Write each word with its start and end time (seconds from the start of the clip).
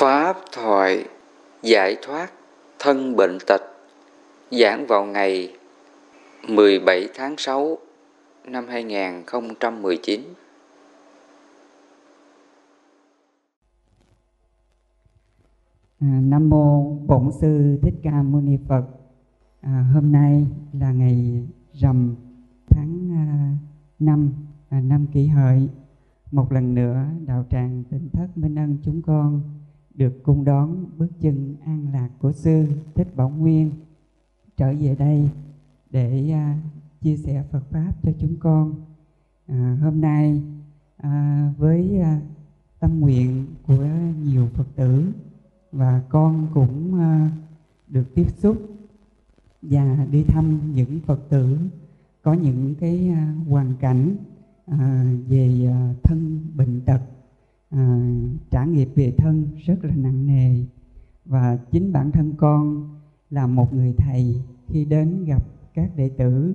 Pháp 0.00 0.36
thoại 0.52 1.04
giải 1.62 1.96
thoát 2.02 2.32
thân 2.78 3.16
bệnh 3.16 3.38
tật 3.46 3.60
giảng 4.50 4.86
vào 4.86 5.04
ngày 5.04 5.56
17 6.48 7.08
tháng 7.14 7.34
6 7.38 7.78
năm 8.44 8.66
2019. 8.68 10.20
À, 16.00 16.20
Nam 16.22 16.50
mô 16.50 16.94
Bổn 17.06 17.30
sư 17.40 17.78
Thích 17.82 17.94
Ca 18.02 18.22
Mâu 18.22 18.40
Ni 18.40 18.58
Phật. 18.68 18.84
À, 19.60 19.84
hôm 19.94 20.12
nay 20.12 20.46
là 20.72 20.92
ngày 20.92 21.46
rằm 21.72 22.14
tháng 22.70 23.10
à, 23.12 23.26
5 23.98 24.32
à, 24.68 24.80
năm 24.80 25.06
Kỷ 25.12 25.26
Hợi. 25.26 25.68
Một 26.32 26.52
lần 26.52 26.74
nữa 26.74 27.04
đạo 27.26 27.44
tràng 27.50 27.84
tỉnh 27.90 28.08
thất 28.12 28.28
minh 28.36 28.54
ân 28.54 28.78
chúng 28.84 29.02
con 29.02 29.57
được 29.98 30.22
cung 30.22 30.44
đón 30.44 30.84
bước 30.98 31.08
chân 31.20 31.56
an 31.64 31.86
lạc 31.92 32.08
của 32.18 32.32
sư 32.32 32.66
Thích 32.94 33.16
Bảo 33.16 33.28
Nguyên 33.28 33.70
trở 34.56 34.72
về 34.80 34.94
đây 34.98 35.28
để 35.90 36.30
à, 36.30 36.58
chia 37.00 37.16
sẻ 37.16 37.44
Phật 37.50 37.62
pháp 37.70 37.92
cho 38.02 38.12
chúng 38.20 38.36
con. 38.40 38.74
À, 39.46 39.78
hôm 39.82 40.00
nay 40.00 40.42
à, 40.96 41.52
với 41.58 42.00
à, 42.00 42.20
tâm 42.80 43.00
nguyện 43.00 43.46
của 43.66 43.86
nhiều 44.24 44.46
Phật 44.54 44.66
tử 44.76 45.12
và 45.72 46.02
con 46.08 46.46
cũng 46.54 47.00
à, 47.00 47.30
được 47.88 48.14
tiếp 48.14 48.26
xúc 48.38 48.56
và 49.62 50.06
đi 50.10 50.22
thăm 50.22 50.74
những 50.74 51.00
Phật 51.06 51.28
tử 51.28 51.58
có 52.22 52.32
những 52.32 52.74
cái 52.80 53.08
à, 53.08 53.34
hoàn 53.48 53.74
cảnh 53.80 54.16
à, 54.66 55.04
về 55.28 55.66
à, 55.70 55.94
thân 56.02 56.40
bệnh 56.54 56.80
tật 56.80 57.00
à, 57.70 58.00
trả 58.50 58.64
nghiệp 58.64 58.88
về 58.94 59.14
thân 59.18 59.48
rất 59.64 59.84
là 59.84 59.94
nặng 59.94 60.26
nề. 60.26 60.64
Và 61.24 61.58
chính 61.70 61.92
bản 61.92 62.12
thân 62.12 62.34
con 62.36 62.88
là 63.30 63.46
một 63.46 63.74
người 63.74 63.94
thầy. 63.98 64.42
Khi 64.66 64.84
đến 64.84 65.24
gặp 65.24 65.44
các 65.74 65.96
đệ 65.96 66.08
tử 66.08 66.54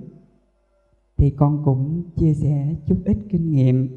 thì 1.16 1.30
con 1.30 1.62
cũng 1.64 2.02
chia 2.16 2.34
sẻ 2.34 2.74
chút 2.86 2.96
ít 3.04 3.16
kinh 3.30 3.50
nghiệm 3.50 3.88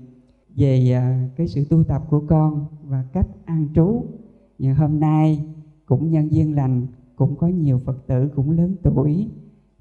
về 0.55 0.91
à, 0.91 1.29
cái 1.35 1.47
sự 1.47 1.65
tu 1.69 1.83
tập 1.83 2.03
của 2.09 2.23
con 2.27 2.65
và 2.83 3.03
cách 3.13 3.27
an 3.45 3.67
trú. 3.75 4.05
Nhưng 4.59 4.75
hôm 4.75 4.99
nay 4.99 5.45
cũng 5.85 6.11
nhân 6.11 6.31
duyên 6.31 6.55
lành 6.55 6.87
cũng 7.15 7.35
có 7.35 7.47
nhiều 7.47 7.79
phật 7.79 8.07
tử 8.07 8.29
cũng 8.35 8.51
lớn 8.51 8.75
tuổi 8.83 9.27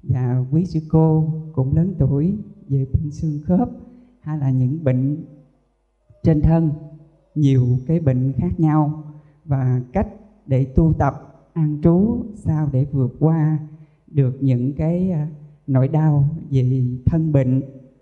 và 0.03 0.45
quý 0.51 0.65
sư 0.65 0.79
cô 0.89 1.33
cũng 1.53 1.75
lớn 1.75 1.95
tuổi 1.97 2.37
về 2.67 2.85
bệnh 2.93 3.11
xương 3.11 3.39
khớp. 3.45 3.69
Hay 4.19 4.37
là 4.37 4.51
những 4.51 4.83
bệnh 4.83 5.25
trên 6.23 6.41
thân 6.41 6.71
nhiều 7.39 7.79
cái 7.85 7.99
bệnh 7.99 8.33
khác 8.37 8.59
nhau 8.59 9.03
và 9.45 9.81
cách 9.93 10.07
để 10.47 10.65
tu 10.65 10.93
tập 10.93 11.13
an 11.53 11.79
trú 11.83 12.23
sao 12.35 12.69
để 12.71 12.85
vượt 12.91 13.15
qua 13.19 13.59
được 14.07 14.37
những 14.41 14.73
cái 14.73 15.11
à, 15.11 15.27
nỗi 15.67 15.87
đau 15.87 16.29
về 16.51 16.83
thân 17.05 17.31
bệnh. 17.31 17.61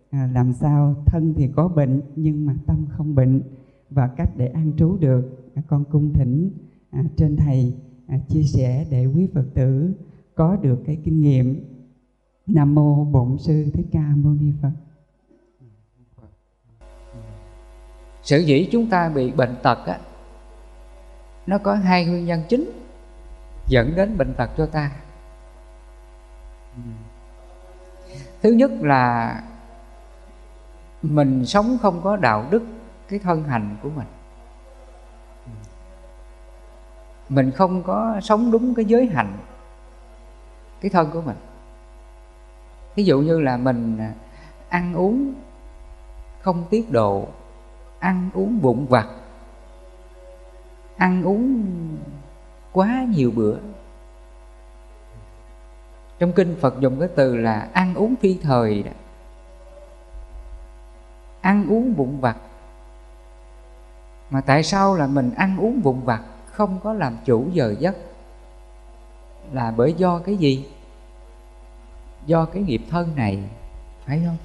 À, 0.09 0.30
làm 0.33 0.53
sao 0.53 0.95
thân 1.06 1.33
thì 1.38 1.47
có 1.47 1.67
bệnh 1.67 2.02
nhưng 2.16 2.45
mà 2.45 2.56
tâm 2.66 2.86
không 2.89 3.16
bệnh 3.16 3.41
và 3.89 4.08
cách 4.08 4.38
để 4.38 4.47
an 4.47 4.72
trú 4.78 4.97
được. 4.97 5.52
À, 5.56 5.61
con 5.67 5.83
cung 5.91 6.13
thỉnh 6.13 6.50
à, 6.89 7.03
trên 7.16 7.38
thầy 7.38 7.73
à, 8.08 8.19
chia 8.28 8.44
sẻ 8.44 8.86
để 8.91 9.06
quý 9.06 9.28
phật 9.33 9.45
tử 9.53 9.94
có 10.36 10.56
được 10.56 10.80
cái 10.86 10.97
kinh 11.03 11.22
nghiệm. 11.22 11.66
Nam 12.47 12.75
mô 12.75 13.06
bổn 13.06 13.38
sư 13.38 13.66
thích 13.73 13.88
ca 13.91 14.16
mâu 14.16 14.33
ni 14.33 14.52
phật. 14.61 14.72
Sở 18.26 18.38
dĩ 18.38 18.70
chúng 18.72 18.90
ta 18.90 19.09
bị 19.09 19.31
bệnh 19.31 19.56
tật 19.64 19.86
á, 19.86 19.98
nó 21.48 21.58
có 21.58 21.73
hai 21.73 22.06
nguyên 22.06 22.26
nhân 22.26 22.44
chính 22.50 22.72
dẫn 23.68 23.95
đến 23.95 24.18
bệnh 24.18 24.34
tật 24.34 24.50
cho 24.58 24.66
ta. 24.66 24.92
Thứ 28.41 28.52
nhất 28.52 28.72
là 28.81 29.36
mình 31.02 31.46
sống 31.46 31.78
không 31.81 32.02
có 32.02 32.16
đạo 32.16 32.46
đức 32.50 32.63
cái 33.08 33.19
thân 33.19 33.44
hành 33.44 33.75
của 33.84 33.90
mình. 33.90 34.08
Mình 37.30 37.52
không 37.52 37.84
có 37.84 38.19
sống 38.22 38.52
đúng 38.52 38.75
cái 38.75 38.86
giới 38.86 39.07
hạnh, 39.07 39.38
cái 40.81 40.90
thân 40.90 41.12
của 41.12 41.22
mình. 41.22 41.38
Ví 42.96 43.03
dụ 43.03 43.22
như 43.22 43.40
là 43.40 43.57
mình 43.57 44.00
ăn 44.69 44.94
uống 44.94 45.34
không 46.42 46.63
tiết 46.69 46.92
độ 46.92 47.28
ăn 48.00 48.29
uống 48.33 48.59
vụn 48.59 48.85
vặt. 48.85 49.07
Ăn 50.97 51.23
uống 51.23 51.66
quá 52.72 53.06
nhiều 53.09 53.31
bữa. 53.35 53.57
Trong 56.19 56.31
kinh 56.31 56.56
phật 56.61 56.79
dùng 56.79 57.00
cái 57.00 57.09
từ 57.16 57.38
là 57.38 57.69
ăn 57.73 57.95
uống 57.95 58.16
phi 58.16 58.38
thời 58.41 58.83
đó. 58.83 58.91
Ăn 61.41 61.67
uống 61.69 61.94
vụn 61.94 62.19
vặt. 62.19 62.38
Mà 64.29 64.41
tại 64.41 64.63
sao 64.63 64.95
là 64.95 65.07
mình 65.07 65.31
ăn 65.35 65.57
uống 65.57 65.81
vụn 65.81 66.01
vặt 66.01 66.22
không 66.45 66.79
có 66.83 66.94
làm 66.94 67.17
chủ 67.25 67.47
giờ 67.51 67.75
giấc? 67.79 67.95
Là 69.51 69.73
bởi 69.77 69.94
do 69.94 70.19
cái 70.19 70.38
gì? 70.38 70.69
Do 72.25 72.45
cái 72.45 72.63
nghiệp 72.63 72.81
thân 72.89 73.16
này, 73.16 73.44
phải 74.06 74.22
không? 74.25 74.38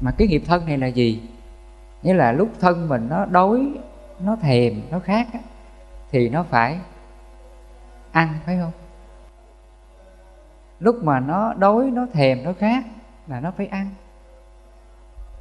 Mà 0.00 0.10
cái 0.18 0.28
nghiệp 0.28 0.42
thân 0.46 0.66
này 0.66 0.78
là 0.78 0.86
gì? 0.86 1.22
Nghĩa 2.06 2.14
là 2.14 2.32
lúc 2.32 2.48
thân 2.60 2.88
mình 2.88 3.06
nó 3.10 3.24
đói 3.24 3.72
nó 4.20 4.36
thèm 4.36 4.80
nó 4.90 4.98
khát 4.98 5.26
á, 5.32 5.40
thì 6.10 6.28
nó 6.28 6.42
phải 6.42 6.78
ăn 8.12 8.34
phải 8.44 8.58
không? 8.58 8.72
Lúc 10.80 11.04
mà 11.04 11.20
nó 11.20 11.54
đói 11.54 11.90
nó 11.90 12.06
thèm 12.12 12.44
nó 12.44 12.52
khát 12.52 12.84
là 13.26 13.40
nó 13.40 13.50
phải 13.50 13.66
ăn. 13.66 13.90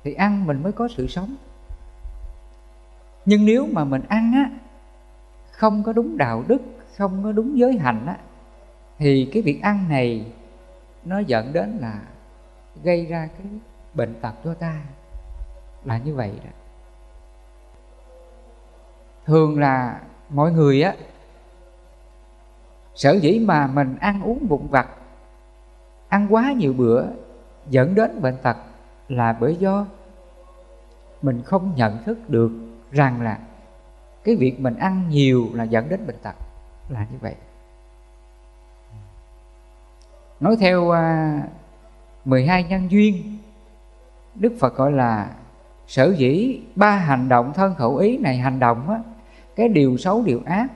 Thì 0.04 0.14
ăn 0.14 0.46
mình 0.46 0.64
mới 0.64 0.72
có 0.72 0.88
sự 0.88 1.08
sống. 1.08 1.36
Nhưng 3.26 3.46
nếu 3.46 3.68
mà 3.72 3.84
mình 3.84 4.02
ăn 4.08 4.34
á 4.34 4.50
không 5.52 5.84
có 5.84 5.94
đúng 5.94 6.18
đạo 6.18 6.44
đức 6.48 6.62
không 6.98 7.24
có 7.24 7.32
đúng 7.32 7.58
giới 7.58 7.78
hạnh 7.78 8.06
á 8.08 8.18
thì 8.98 9.30
cái 9.34 9.42
việc 9.42 9.62
ăn 9.62 9.86
này 9.90 10.26
nó 11.04 11.20
dẫn 11.20 11.54
đến 11.54 11.78
là 11.82 12.00
gây 12.84 13.06
ra 13.06 13.30
cái 13.38 13.48
bệnh 13.94 14.16
tật 14.22 14.34
cho 14.44 14.54
ta 14.54 14.82
là 15.86 15.98
như 15.98 16.16
vậy 16.16 16.32
đó. 16.44 16.50
Thường 19.26 19.60
là 19.60 20.02
mọi 20.30 20.52
người 20.52 20.82
á, 20.82 20.96
sở 22.96 23.12
dĩ 23.12 23.40
mà 23.40 23.68
mình 23.68 23.96
ăn 24.00 24.22
uống 24.24 24.48
vụn 24.48 24.68
vặt, 24.68 24.88
ăn 26.08 26.28
quá 26.30 26.52
nhiều 26.52 26.74
bữa, 26.74 27.06
dẫn 27.70 27.96
đến 27.96 28.22
bệnh 28.22 28.38
tật 28.38 28.58
là 29.10 29.38
bởi 29.40 29.56
do 29.56 29.86
mình 31.22 31.42
không 31.46 31.76
nhận 31.76 32.04
thức 32.04 32.30
được 32.30 32.52
rằng 32.92 33.22
là 33.22 33.40
cái 34.24 34.36
việc 34.36 34.60
mình 34.60 34.76
ăn 34.76 35.10
nhiều 35.10 35.48
là 35.54 35.64
dẫn 35.64 35.90
đến 35.90 36.08
bệnh 36.08 36.18
tật, 36.22 36.36
là 36.90 37.08
như 37.12 37.18
vậy. 37.22 37.36
Nói 40.40 40.58
theo 40.60 40.92
à, 40.92 41.42
12 42.26 42.64
nhân 42.64 42.92
duyên, 42.92 43.38
Đức 44.36 44.54
Phật 44.60 44.76
gọi 44.76 44.92
là 44.92 45.30
sở 45.88 46.14
dĩ 46.18 46.62
ba 46.76 46.92
hành 46.92 47.30
động 47.30 47.54
thân 47.56 47.76
khẩu 47.76 47.96
ý 47.96 48.18
này 48.18 48.38
hành 48.38 48.60
động 48.60 48.90
á 48.90 49.00
cái 49.56 49.70
điều 49.70 49.98
xấu 49.98 50.24
điều 50.24 50.42
ác 50.46 50.68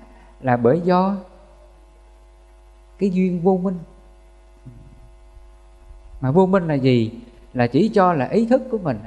là 0.41 0.57
bởi 0.57 0.81
do 0.81 1.15
cái 2.99 3.09
duyên 3.09 3.41
vô 3.41 3.57
minh. 3.57 3.77
Mà 6.21 6.31
vô 6.31 6.45
minh 6.45 6.67
là 6.67 6.73
gì? 6.73 7.11
Là 7.53 7.67
chỉ 7.67 7.89
cho 7.93 8.13
là 8.13 8.25
ý 8.25 8.45
thức 8.45 8.61
của 8.71 8.77
mình. 8.77 8.99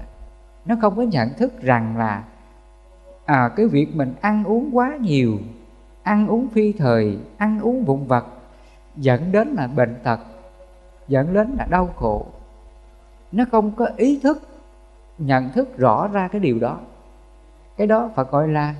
Nó 0.64 0.76
không 0.80 0.96
có 0.96 1.02
nhận 1.02 1.28
thức 1.34 1.62
rằng 1.62 1.96
là 1.96 2.24
à, 3.24 3.50
cái 3.56 3.66
việc 3.66 3.96
mình 3.96 4.14
ăn 4.20 4.44
uống 4.44 4.76
quá 4.76 4.96
nhiều 5.00 5.38
ăn 6.02 6.26
uống 6.26 6.48
phi 6.48 6.72
thời 6.72 7.18
ăn 7.36 7.60
uống 7.60 7.84
vụn 7.84 8.06
vặt 8.06 8.24
dẫn 8.96 9.32
đến 9.32 9.48
là 9.48 9.66
bệnh 9.66 9.96
tật 10.02 10.20
dẫn 11.08 11.34
đến 11.34 11.54
là 11.58 11.66
đau 11.70 11.86
khổ. 11.96 12.26
Nó 13.32 13.44
không 13.50 13.72
có 13.72 13.88
ý 13.96 14.20
thức 14.22 14.42
nhận 15.18 15.50
thức 15.50 15.76
rõ 15.76 16.08
ra 16.08 16.28
cái 16.28 16.40
điều 16.40 16.58
đó. 16.58 16.80
Cái 17.76 17.86
đó 17.86 18.10
phải 18.14 18.24
gọi 18.30 18.48
là 18.48 18.74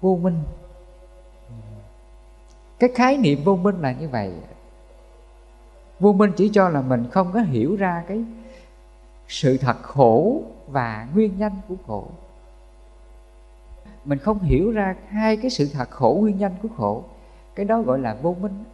vô 0.00 0.18
minh. 0.22 0.42
Cái 2.78 2.90
khái 2.94 3.16
niệm 3.16 3.38
vô 3.44 3.56
minh 3.56 3.80
là 3.80 3.92
như 3.92 4.08
vậy. 4.08 4.32
Vô 6.00 6.12
minh 6.12 6.32
chỉ 6.36 6.50
cho 6.52 6.68
là 6.68 6.80
mình 6.80 7.06
không 7.10 7.30
có 7.32 7.40
hiểu 7.40 7.76
ra 7.76 8.04
cái 8.08 8.24
sự 9.28 9.56
thật 9.56 9.76
khổ 9.82 10.42
và 10.66 11.08
nguyên 11.14 11.38
nhân 11.38 11.52
của 11.68 11.74
khổ. 11.86 12.08
Mình 14.04 14.18
không 14.18 14.38
hiểu 14.38 14.72
ra 14.72 14.96
hai 15.08 15.36
cái 15.36 15.50
sự 15.50 15.68
thật 15.72 15.90
khổ, 15.90 16.18
nguyên 16.20 16.38
nhân 16.38 16.52
của 16.62 16.68
khổ. 16.76 17.04
Cái 17.54 17.66
đó 17.66 17.82
gọi 17.82 17.98
là 17.98 18.16
vô 18.22 18.36
minh. 18.40 18.64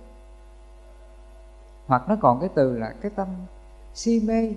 Hoặc 1.87 2.09
nó 2.09 2.17
còn 2.20 2.41
cái 2.41 2.49
từ 2.55 2.79
là 2.79 2.94
cái 3.00 3.11
tâm 3.17 3.29
si 3.94 4.23
mê 4.25 4.53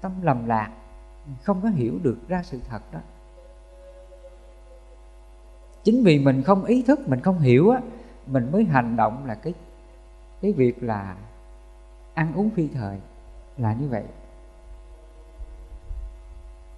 tâm 0.00 0.12
lầm 0.22 0.46
lạc, 0.46 0.70
không 1.42 1.60
có 1.62 1.68
hiểu 1.68 1.98
được 2.02 2.18
ra 2.28 2.42
sự 2.42 2.60
thật 2.68 2.92
đó. 2.92 3.00
Chính 5.82 6.04
vì 6.04 6.18
mình 6.18 6.42
không 6.42 6.64
ý 6.64 6.82
thức, 6.82 7.08
mình 7.08 7.20
không 7.20 7.38
hiểu 7.38 7.70
á, 7.70 7.80
mình 8.26 8.52
mới 8.52 8.64
hành 8.64 8.96
động 8.96 9.26
là 9.26 9.34
cái 9.34 9.54
cái 10.40 10.52
việc 10.52 10.82
là 10.82 11.16
ăn 12.14 12.32
uống 12.34 12.50
phi 12.50 12.68
thời, 12.68 12.98
là 13.56 13.72
như 13.72 13.88
vậy. 13.88 14.04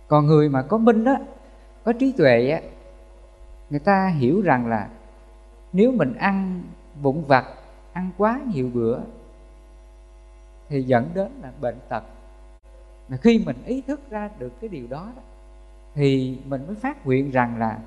Còn 0.08 0.26
người 0.26 0.48
mà 0.48 0.62
có 0.62 0.78
minh 0.78 1.04
á, 1.04 1.16
có 1.84 1.92
trí 1.92 2.12
tuệ 2.12 2.50
á, 2.50 2.60
người 3.70 3.80
ta 3.80 4.08
hiểu 4.08 4.40
rằng 4.40 4.66
là 4.66 4.88
nếu 5.72 5.92
mình 5.92 6.14
ăn 6.14 6.62
vụn 7.02 7.24
vặt, 7.28 7.44
ăn 7.92 8.10
quá 8.18 8.40
nhiều 8.54 8.70
bữa, 8.74 8.98
thì 10.68 10.82
dẫn 10.82 11.08
đến 11.14 11.32
là 11.42 11.52
bệnh 11.60 11.78
tật 11.88 12.02
mà 13.08 13.16
khi 13.16 13.42
mình 13.46 13.56
ý 13.66 13.80
thức 13.80 14.00
ra 14.10 14.30
được 14.38 14.60
cái 14.60 14.68
điều 14.68 14.86
đó, 14.86 15.12
đó 15.16 15.22
thì 15.94 16.38
mình 16.46 16.66
mới 16.66 16.76
phát 16.76 17.06
nguyện 17.06 17.30
rằng 17.30 17.58
là 17.58 17.78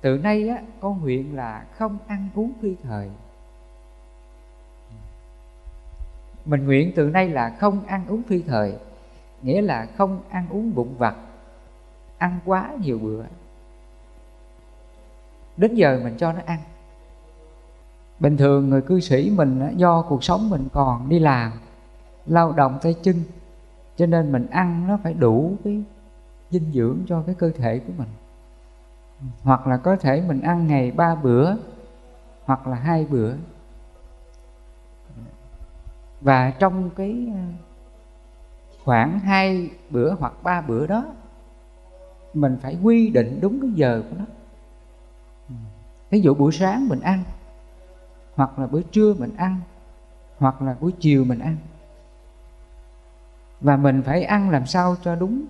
từ 0.00 0.18
nay 0.18 0.48
á 0.48 0.62
con 0.80 1.00
nguyện 1.00 1.36
là 1.36 1.66
không 1.76 1.98
ăn 2.06 2.28
uống 2.34 2.52
phi 2.60 2.74
thời. 2.82 3.10
Mình 6.44 6.66
nguyện 6.66 6.92
từ 6.96 7.10
nay 7.10 7.28
là 7.28 7.56
không 7.60 7.84
ăn 7.86 8.04
uống 8.08 8.22
phi 8.22 8.42
thời 8.42 8.74
nghĩa 9.42 9.62
là 9.62 9.86
không 9.96 10.20
ăn 10.30 10.46
uống 10.50 10.74
bụng 10.74 10.94
vặt 10.98 11.16
ăn 12.18 12.38
quá 12.44 12.70
nhiều 12.80 12.98
bữa. 12.98 13.24
Đến 15.56 15.74
giờ 15.74 16.00
mình 16.04 16.14
cho 16.18 16.32
nó 16.32 16.40
ăn. 16.46 16.58
Bình 18.18 18.36
thường 18.36 18.70
người 18.70 18.82
cư 18.82 19.00
sĩ 19.00 19.30
mình 19.36 19.76
do 19.76 20.02
cuộc 20.02 20.24
sống 20.24 20.50
mình 20.50 20.68
còn 20.72 21.08
đi 21.08 21.18
làm 21.18 21.52
lao 22.26 22.52
động 22.52 22.78
tay 22.82 22.94
chân 23.02 23.22
cho 24.02 24.06
nên 24.06 24.32
mình 24.32 24.46
ăn 24.50 24.86
nó 24.88 24.96
phải 25.02 25.14
đủ 25.14 25.56
cái 25.64 25.82
dinh 26.50 26.72
dưỡng 26.72 26.98
cho 27.06 27.22
cái 27.26 27.34
cơ 27.34 27.50
thể 27.50 27.78
của 27.78 27.92
mình. 27.98 28.08
Hoặc 29.42 29.66
là 29.66 29.76
có 29.76 29.96
thể 29.96 30.22
mình 30.28 30.40
ăn 30.40 30.66
ngày 30.66 30.90
ba 30.90 31.14
bữa, 31.14 31.54
hoặc 32.44 32.66
là 32.66 32.76
hai 32.76 33.04
bữa. 33.04 33.34
Và 36.20 36.50
trong 36.50 36.90
cái 36.96 37.26
ờ, 37.34 37.40
khoảng 38.84 39.18
hai 39.18 39.70
bữa 39.90 40.14
hoặc 40.14 40.32
ba 40.42 40.60
bữa 40.60 40.86
đó, 40.86 41.04
mình 42.34 42.56
phải 42.62 42.78
quy 42.82 43.10
định 43.10 43.38
đúng 43.42 43.60
cái 43.60 43.70
giờ 43.74 44.02
của 44.10 44.16
nó. 44.18 44.24
Ví 46.10 46.20
dụ 46.20 46.34
buổi 46.34 46.52
sáng 46.52 46.88
mình 46.88 47.00
ăn, 47.00 47.22
hoặc 48.34 48.58
là 48.58 48.66
buổi 48.66 48.84
trưa 48.90 49.14
mình 49.14 49.36
ăn, 49.36 49.60
hoặc 50.38 50.62
là 50.62 50.76
buổi 50.80 50.92
chiều 51.00 51.24
mình 51.24 51.38
ăn 51.38 51.56
và 53.62 53.76
mình 53.76 54.02
phải 54.02 54.24
ăn 54.24 54.50
làm 54.50 54.66
sao 54.66 54.96
cho 55.02 55.16
đúng 55.16 55.44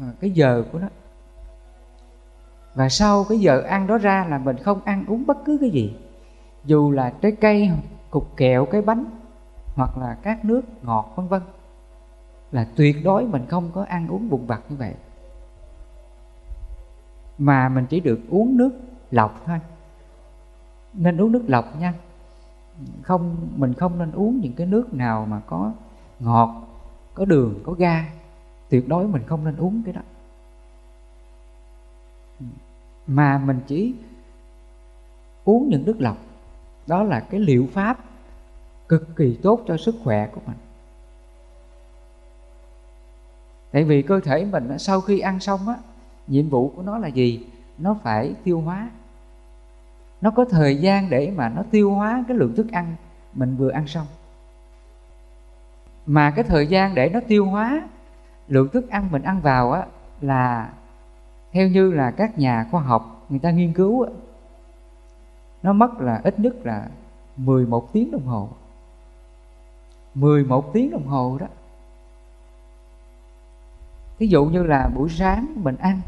à, 0.00 0.12
cái 0.20 0.30
giờ 0.30 0.64
của 0.72 0.78
nó. 0.78 0.88
Và 2.74 2.88
sau 2.88 3.24
cái 3.24 3.38
giờ 3.38 3.60
ăn 3.60 3.86
đó 3.86 3.98
ra 3.98 4.26
là 4.28 4.38
mình 4.38 4.56
không 4.56 4.80
ăn 4.84 5.04
uống 5.06 5.26
bất 5.26 5.36
cứ 5.44 5.58
cái 5.60 5.70
gì. 5.70 5.96
Dù 6.64 6.90
là 6.90 7.10
trái 7.20 7.32
cây, 7.32 7.70
cục 8.10 8.36
kẹo, 8.36 8.66
cái 8.66 8.82
bánh, 8.82 9.04
hoặc 9.74 9.98
là 9.98 10.16
các 10.22 10.44
nước 10.44 10.62
ngọt, 10.82 11.12
vân 11.16 11.28
vân. 11.28 11.42
Là 12.52 12.66
tuyệt 12.76 12.96
đối 13.04 13.26
mình 13.26 13.46
không 13.48 13.70
có 13.74 13.84
ăn 13.84 14.08
uống 14.08 14.30
bụng 14.30 14.46
vặt 14.46 14.60
như 14.68 14.76
vậy. 14.76 14.94
Mà 17.38 17.68
mình 17.68 17.86
chỉ 17.86 18.00
được 18.00 18.20
uống 18.28 18.56
nước 18.56 18.70
lọc 19.10 19.42
thôi. 19.46 19.60
Nên 20.92 21.20
uống 21.20 21.32
nước 21.32 21.44
lọc 21.46 21.80
nha. 21.80 21.94
Không, 23.02 23.36
mình 23.56 23.74
không 23.74 23.98
nên 23.98 24.12
uống 24.12 24.40
những 24.40 24.52
cái 24.52 24.66
nước 24.66 24.94
nào 24.94 25.26
mà 25.30 25.40
có 25.46 25.72
ngọt 26.20 26.73
có 27.14 27.24
đường, 27.24 27.60
có 27.64 27.72
ga. 27.72 28.04
Tuyệt 28.68 28.88
đối 28.88 29.08
mình 29.08 29.22
không 29.26 29.44
nên 29.44 29.56
uống 29.56 29.82
cái 29.84 29.94
đó. 29.94 30.00
Mà 33.06 33.38
mình 33.38 33.60
chỉ 33.66 33.94
uống 35.44 35.68
những 35.68 35.84
nước 35.86 35.96
lọc. 35.98 36.18
Đó 36.86 37.02
là 37.02 37.20
cái 37.20 37.40
liệu 37.40 37.68
pháp 37.72 38.04
cực 38.88 39.16
kỳ 39.16 39.38
tốt 39.42 39.60
cho 39.66 39.76
sức 39.76 39.94
khỏe 40.04 40.28
của 40.34 40.40
mình. 40.46 40.56
Tại 43.70 43.84
vì 43.84 44.02
cơ 44.02 44.20
thể 44.20 44.44
mình 44.44 44.78
sau 44.78 45.00
khi 45.00 45.18
ăn 45.18 45.40
xong 45.40 45.68
á, 45.68 45.76
nhiệm 46.26 46.48
vụ 46.48 46.72
của 46.76 46.82
nó 46.82 46.98
là 46.98 47.08
gì? 47.08 47.46
Nó 47.78 47.96
phải 48.02 48.34
tiêu 48.44 48.60
hóa. 48.60 48.90
Nó 50.20 50.30
có 50.30 50.44
thời 50.44 50.76
gian 50.76 51.10
để 51.10 51.32
mà 51.36 51.48
nó 51.48 51.62
tiêu 51.70 51.94
hóa 51.94 52.24
cái 52.28 52.36
lượng 52.36 52.54
thức 52.56 52.66
ăn 52.72 52.96
mình 53.34 53.56
vừa 53.56 53.70
ăn 53.70 53.86
xong 53.86 54.06
mà 56.06 56.30
cái 56.30 56.44
thời 56.44 56.66
gian 56.66 56.94
để 56.94 57.08
nó 57.08 57.20
tiêu 57.28 57.46
hóa 57.46 57.88
lượng 58.48 58.68
thức 58.68 58.90
ăn 58.90 59.08
mình 59.10 59.22
ăn 59.22 59.40
vào 59.40 59.72
á 59.72 59.86
là 60.20 60.72
theo 61.52 61.68
như 61.68 61.92
là 61.92 62.10
các 62.10 62.38
nhà 62.38 62.66
khoa 62.70 62.82
học 62.82 63.26
người 63.28 63.38
ta 63.38 63.50
nghiên 63.50 63.72
cứu 63.72 64.02
á, 64.02 64.10
nó 65.62 65.72
mất 65.72 66.00
là 66.00 66.20
ít 66.24 66.38
nhất 66.38 66.54
là 66.64 66.88
11 67.36 67.92
tiếng 67.92 68.10
đồng 68.10 68.26
hồ. 68.26 68.48
11 70.14 70.72
tiếng 70.72 70.90
đồng 70.90 71.06
hồ 71.06 71.38
đó. 71.40 71.46
Ví 74.18 74.28
dụ 74.28 74.44
như 74.44 74.62
là 74.62 74.88
buổi 74.94 75.08
sáng 75.08 75.46
mình 75.56 75.76
ăn 75.76 76.00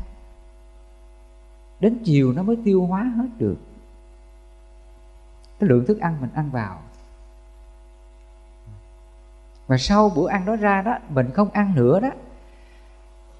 Đến 1.81 1.99
chiều 2.05 2.33
nó 2.33 2.43
mới 2.43 2.57
tiêu 2.65 2.87
hóa 2.87 3.03
hết 3.17 3.29
được. 3.39 3.57
Cái 5.59 5.69
lượng 5.69 5.87
thức 5.87 6.01
ăn 6.01 6.17
mình 6.21 6.31
ăn 6.35 6.51
vào 6.51 6.83
và 9.67 9.77
sau 9.77 10.11
bữa 10.11 10.29
ăn 10.29 10.45
đó 10.45 10.57
ra 10.57 10.83
đó 10.83 10.99
Mình 11.09 11.31
không 11.35 11.51
ăn 11.51 11.75
nữa 11.75 12.01
đó 12.01 12.11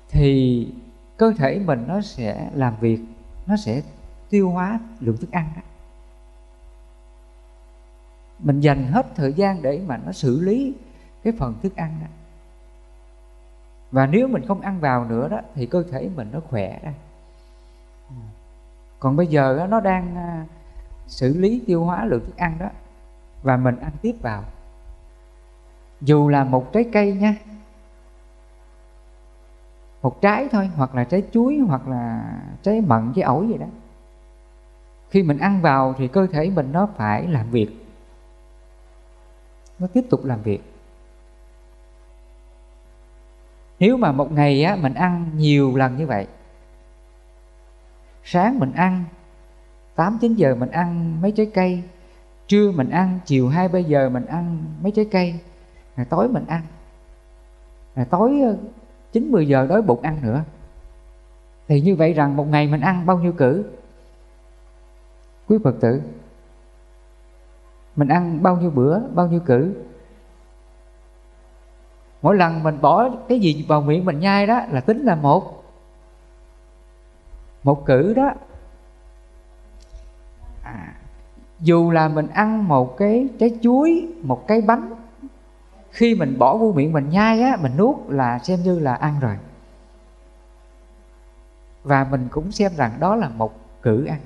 Thì 0.09 0.69
cơ 1.17 1.33
thể 1.39 1.59
mình 1.59 1.85
nó 1.89 2.01
sẽ 2.01 2.51
làm 2.55 2.75
việc 2.81 3.01
Nó 3.47 3.57
sẽ 3.57 3.83
tiêu 4.31 4.51
hóa 4.51 4.81
lượng 5.01 5.17
thức 5.17 5.31
ăn 5.31 5.51
đó. 5.57 5.63
Mình 8.39 8.61
dành 8.61 8.87
hết 8.87 9.07
thời 9.15 9.33
gian 9.33 9.63
để 9.63 9.83
mà 9.87 9.97
nó 9.97 10.13
xử 10.13 10.41
lý 10.41 10.75
cái 11.23 11.33
phần 11.39 11.55
thức 11.63 11.77
ăn 11.77 11.95
đó. 12.01 12.07
Và 13.91 14.07
nếu 14.07 14.29
mình 14.29 14.47
không 14.47 14.61
ăn 14.61 14.81
vào 14.81 15.05
nữa 15.05 15.29
đó 15.29 15.41
thì 15.55 15.67
cơ 15.67 15.83
thể 15.91 16.11
mình 16.17 16.29
nó 16.33 16.41
khỏe 16.41 16.81
ra. 16.83 16.93
Còn 18.99 19.17
bây 19.17 19.27
giờ 19.27 19.57
đó, 19.57 19.67
nó 19.67 19.81
đang 19.81 20.17
à, 20.17 20.47
xử 21.07 21.39
lý 21.39 21.63
tiêu 21.67 21.85
hóa 21.85 22.05
lượng 22.05 22.25
thức 22.27 22.37
ăn 22.37 22.57
đó 22.59 22.69
và 23.43 23.57
mình 23.57 23.77
ăn 23.77 23.93
tiếp 24.03 24.17
vào 24.23 24.45
dù 26.01 26.29
là 26.29 26.45
một 26.45 26.73
trái 26.73 26.85
cây 26.93 27.13
nha. 27.13 27.37
Một 30.03 30.21
trái 30.21 30.49
thôi 30.53 30.71
hoặc 30.77 30.95
là 30.95 31.05
trái 31.05 31.23
chuối 31.33 31.59
hoặc 31.59 31.89
là 31.89 32.33
trái 32.63 32.81
mận 32.81 33.13
trái 33.15 33.23
ổi 33.23 33.49
gì 33.49 33.59
đó. 33.59 33.67
Khi 35.11 35.23
mình 35.23 35.39
ăn 35.39 35.61
vào 35.61 35.95
thì 35.99 36.09
cơ 36.09 36.27
thể 36.27 36.51
mình 36.51 36.73
nó 36.73 36.89
phải 36.97 37.27
làm 37.27 37.51
việc. 37.51 37.87
Nó 39.79 39.87
tiếp 39.87 40.05
tục 40.11 40.25
làm 40.25 40.43
việc. 40.43 40.63
Nếu 43.79 43.97
mà 43.97 44.13
một 44.13 44.33
ngày 44.33 44.65
á, 44.65 44.77
mình 44.77 44.95
ăn 44.95 45.31
nhiều 45.35 45.77
lần 45.77 45.97
như 45.97 46.07
vậy 46.07 46.27
sáng 48.27 48.59
mình 48.59 48.73
ăn 48.73 49.05
8 49.95 50.19
9 50.21 50.35
giờ 50.35 50.55
mình 50.55 50.71
ăn 50.71 51.21
mấy 51.23 51.33
trái 51.33 51.51
cây 51.55 51.83
trưa 52.47 52.71
mình 52.71 52.91
ăn 52.91 53.19
chiều 53.25 53.49
2 53.49 53.69
3 53.69 53.79
giờ 53.79 54.09
mình 54.09 54.27
ăn 54.27 54.59
mấy 54.83 54.93
trái 54.93 55.05
cây 55.11 55.35
rồi 55.97 56.07
tối 56.11 56.29
mình 56.29 56.45
ăn. 56.47 56.63
Rồi 57.97 58.07
tối 58.11 58.41
ờ, 58.45 58.57
9 59.13 59.31
10 59.31 59.49
giờ 59.49 59.67
đói 59.67 59.83
bụng 59.83 60.03
ăn 60.03 60.19
nữa. 60.23 60.45
Thì 61.69 61.81
như 61.81 61.97
vậy 61.97 62.13
rằng 62.13 62.37
một 62.37 62.49
ngày 62.49 62.67
mình 62.67 62.81
ăn 62.81 63.07
bao 63.07 63.19
nhiêu 63.19 63.33
cử 63.33 63.65
quý 65.49 65.59
Phật 65.65 65.75
tử 65.81 66.03
mình 67.97 68.09
ăn 68.09 68.43
bao 68.43 68.57
nhiêu 68.57 68.71
bữa 68.71 68.99
bao 69.15 69.27
nhiêu 69.27 69.41
cử 69.41 69.75
mỗi 72.23 72.37
lần 72.37 72.63
mình 72.63 72.79
bỏ 72.81 73.09
cái 73.29 73.41
gì 73.41 73.65
vào 73.69 73.81
miệng 73.81 74.05
mình 74.05 74.21
nhai 74.21 74.47
đó 74.47 74.61
là 74.71 74.81
tính 74.81 75.03
là 75.03 75.15
một. 75.15 75.63
Một 77.63 77.87
cử 77.87 78.15
đó. 78.15 78.31
À, 80.63 80.95
dù 81.61 81.91
là 81.91 82.09
mình 82.09 82.27
ăn 82.27 82.69
một 82.69 82.97
cái 82.97 83.29
trái 83.39 83.59
chuối 83.63 84.09
một 84.23 84.45
cái 84.49 84.61
bánh 84.61 84.95
khi 85.97 86.15
mình 86.15 86.39
bỏ 86.39 86.57
vô 86.57 86.73
miệng 86.73 86.93
mình 86.93 87.11
nhai 87.11 87.43
á, 87.43 87.57
mình 87.61 87.73
nuốt 87.77 87.97
là 88.09 88.39
xem 88.39 88.63
như 88.63 88.79
là 88.79 88.95
ăn 88.95 89.21
rồi. 89.21 89.37
Và 91.83 92.07
mình 92.11 92.29
cũng 92.31 92.53
xem 92.53 92.73
rằng 92.77 92.93
đó 93.01 93.17
là 93.17 93.29
một 93.29 93.55
cử 93.83 94.05
ăn. 94.05 94.21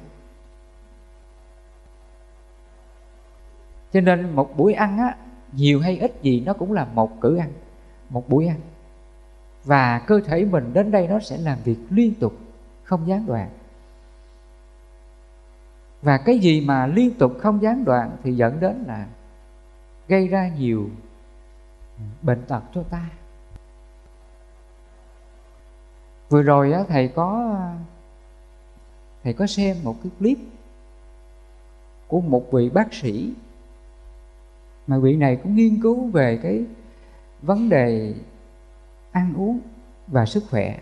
Cho 3.92 4.00
nên 4.00 4.30
một 4.30 4.56
buổi 4.56 4.74
ăn 4.74 4.98
á, 4.98 5.16
nhiều 5.52 5.80
hay 5.80 5.98
ít 5.98 6.22
gì 6.22 6.42
nó 6.46 6.52
cũng 6.52 6.72
là 6.72 6.84
một 6.84 7.20
cử 7.20 7.36
ăn, 7.36 7.52
một 8.08 8.28
buổi 8.28 8.46
ăn. 8.46 8.60
Và 9.64 9.98
cơ 9.98 10.20
thể 10.26 10.44
mình 10.44 10.72
đến 10.72 10.90
đây 10.90 11.08
nó 11.08 11.20
sẽ 11.20 11.36
làm 11.36 11.58
việc 11.64 11.78
liên 11.90 12.14
tục, 12.20 12.32
không 12.82 13.06
gián 13.06 13.26
đoạn. 13.26 13.50
Và 16.02 16.18
cái 16.18 16.38
gì 16.38 16.60
mà 16.60 16.86
liên 16.86 17.10
tục 17.18 17.32
không 17.40 17.62
gián 17.62 17.84
đoạn 17.84 18.10
thì 18.22 18.32
dẫn 18.32 18.60
đến 18.60 18.84
là 18.86 19.06
gây 20.08 20.28
ra 20.28 20.48
nhiều 20.58 20.90
bệnh 22.22 22.42
tật 22.48 22.62
cho 22.74 22.82
ta. 22.82 23.10
Vừa 26.28 26.42
rồi 26.42 26.72
á, 26.72 26.84
thầy 26.88 27.08
có 27.08 27.58
thầy 29.24 29.32
có 29.32 29.46
xem 29.46 29.76
một 29.84 29.96
cái 30.02 30.12
clip 30.18 30.38
của 32.08 32.20
một 32.20 32.52
vị 32.52 32.70
bác 32.70 32.94
sĩ 32.94 33.32
mà 34.86 34.98
vị 34.98 35.16
này 35.16 35.36
cũng 35.36 35.56
nghiên 35.56 35.82
cứu 35.82 36.08
về 36.08 36.38
cái 36.42 36.64
vấn 37.42 37.68
đề 37.68 38.14
ăn 39.12 39.34
uống 39.36 39.60
và 40.06 40.26
sức 40.26 40.44
khỏe. 40.50 40.78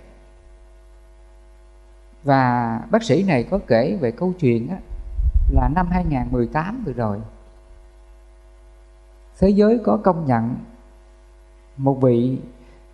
Và 2.23 2.81
bác 2.91 3.03
sĩ 3.03 3.23
này 3.23 3.45
có 3.51 3.59
kể 3.67 3.99
về 4.01 4.11
câu 4.11 4.33
chuyện 4.39 4.69
á, 4.69 4.77
là 5.53 5.69
năm 5.75 5.89
2018 5.91 6.83
vừa 6.87 6.93
rồi 6.93 7.21
thế 9.39 9.49
giới 9.49 9.79
có 9.85 9.99
công 10.05 10.27
nhận 10.27 10.57
một 11.79 12.01
vị 12.03 12.39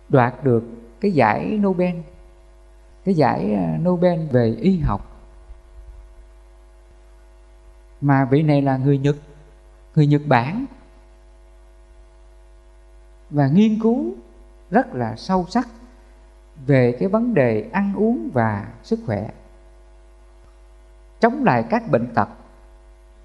đoạt 0.09 0.43
được 0.43 0.63
cái 0.99 1.11
giải 1.11 1.59
Nobel, 1.63 1.95
cái 3.05 3.15
giải 3.15 3.53
à, 3.53 3.77
Nobel 3.83 4.27
về 4.27 4.55
y 4.61 4.79
học. 4.79 5.11
Mà 8.01 8.25
vị 8.25 8.43
này 8.43 8.61
là 8.61 8.77
người 8.77 8.97
Nhật 8.97 9.15
người 9.95 10.07
Nhật 10.07 10.21
Bản. 10.27 10.65
Và 13.29 13.47
nghiên 13.47 13.79
cứu 13.81 14.13
rất 14.71 14.95
là 14.95 15.15
sâu 15.15 15.45
sắc 15.49 15.67
về 16.65 16.97
cái 16.99 17.09
vấn 17.09 17.33
đề 17.33 17.69
ăn 17.73 17.93
uống 17.95 18.29
và 18.33 18.67
sức 18.83 18.99
khỏe. 19.05 19.29
Chống 21.19 21.43
lại 21.43 21.65
các 21.69 21.91
bệnh 21.91 22.07
tật. 22.13 22.29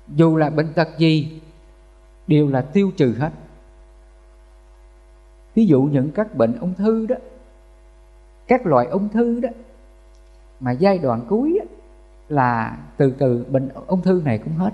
Dù 0.09 0.37
là 0.37 0.51
bệnh 0.51 0.73
tật 0.73 0.89
gì, 0.99 1.41
đều 2.27 2.49
là 2.49 2.61
tiêu 2.61 2.91
trừ 2.97 3.15
hết 3.19 3.31
ví 5.55 5.67
dụ 5.67 5.83
những 5.83 6.11
các 6.11 6.35
bệnh 6.35 6.57
ung 6.61 6.75
thư 6.75 7.07
đó 7.07 7.17
các 8.51 8.67
loại 8.67 8.87
ung 8.87 9.09
thư 9.09 9.41
đó 9.41 9.49
mà 10.61 10.71
giai 10.71 10.99
đoạn 10.99 11.25
cuối 11.29 11.59
đó, 11.59 11.65
là 12.29 12.79
từ 12.97 13.11
từ 13.19 13.45
bệnh 13.51 13.69
ung 13.87 14.03
thư 14.03 14.23
này 14.25 14.39
cũng 14.39 14.55
hết. 14.55 14.73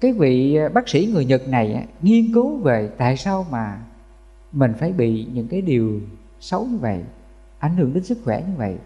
Cái 0.00 0.12
vị 0.12 0.56
à, 0.56 0.68
bác 0.68 0.88
sĩ 0.88 1.10
người 1.14 1.24
Nhật 1.24 1.48
này 1.48 1.86
nghiên 2.02 2.32
cứu 2.34 2.58
về 2.58 2.90
tại 2.96 3.16
sao 3.16 3.46
mà 3.50 3.78
mình 4.52 4.74
phải 4.78 4.92
bị 4.92 5.26
những 5.32 5.48
cái 5.48 5.60
điều 5.60 6.00
xấu 6.40 6.64
như 6.64 6.76
vậy 6.76 7.04
ảnh 7.58 7.76
hưởng 7.76 7.94
đến 7.94 8.04
sức 8.04 8.18
khỏe 8.24 8.42
như 8.48 8.54
vậy. 8.56 8.78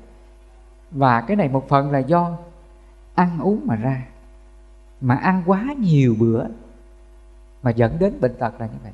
Và 0.90 1.20
cái 1.20 1.36
này 1.36 1.48
một 1.48 1.68
phần 1.68 1.90
là 1.90 1.98
do 1.98 2.38
ăn 3.14 3.38
uống 3.40 3.60
mà 3.64 3.76
ra 3.76 4.06
mà 5.00 5.14
ăn 5.14 5.42
quá 5.46 5.74
nhiều 5.78 6.16
bữa 6.18 6.44
mà 7.62 7.70
dẫn 7.70 7.96
đến 7.98 8.20
bệnh 8.20 8.34
tật 8.38 8.60
là 8.60 8.66
như 8.66 8.78
vậy 8.82 8.92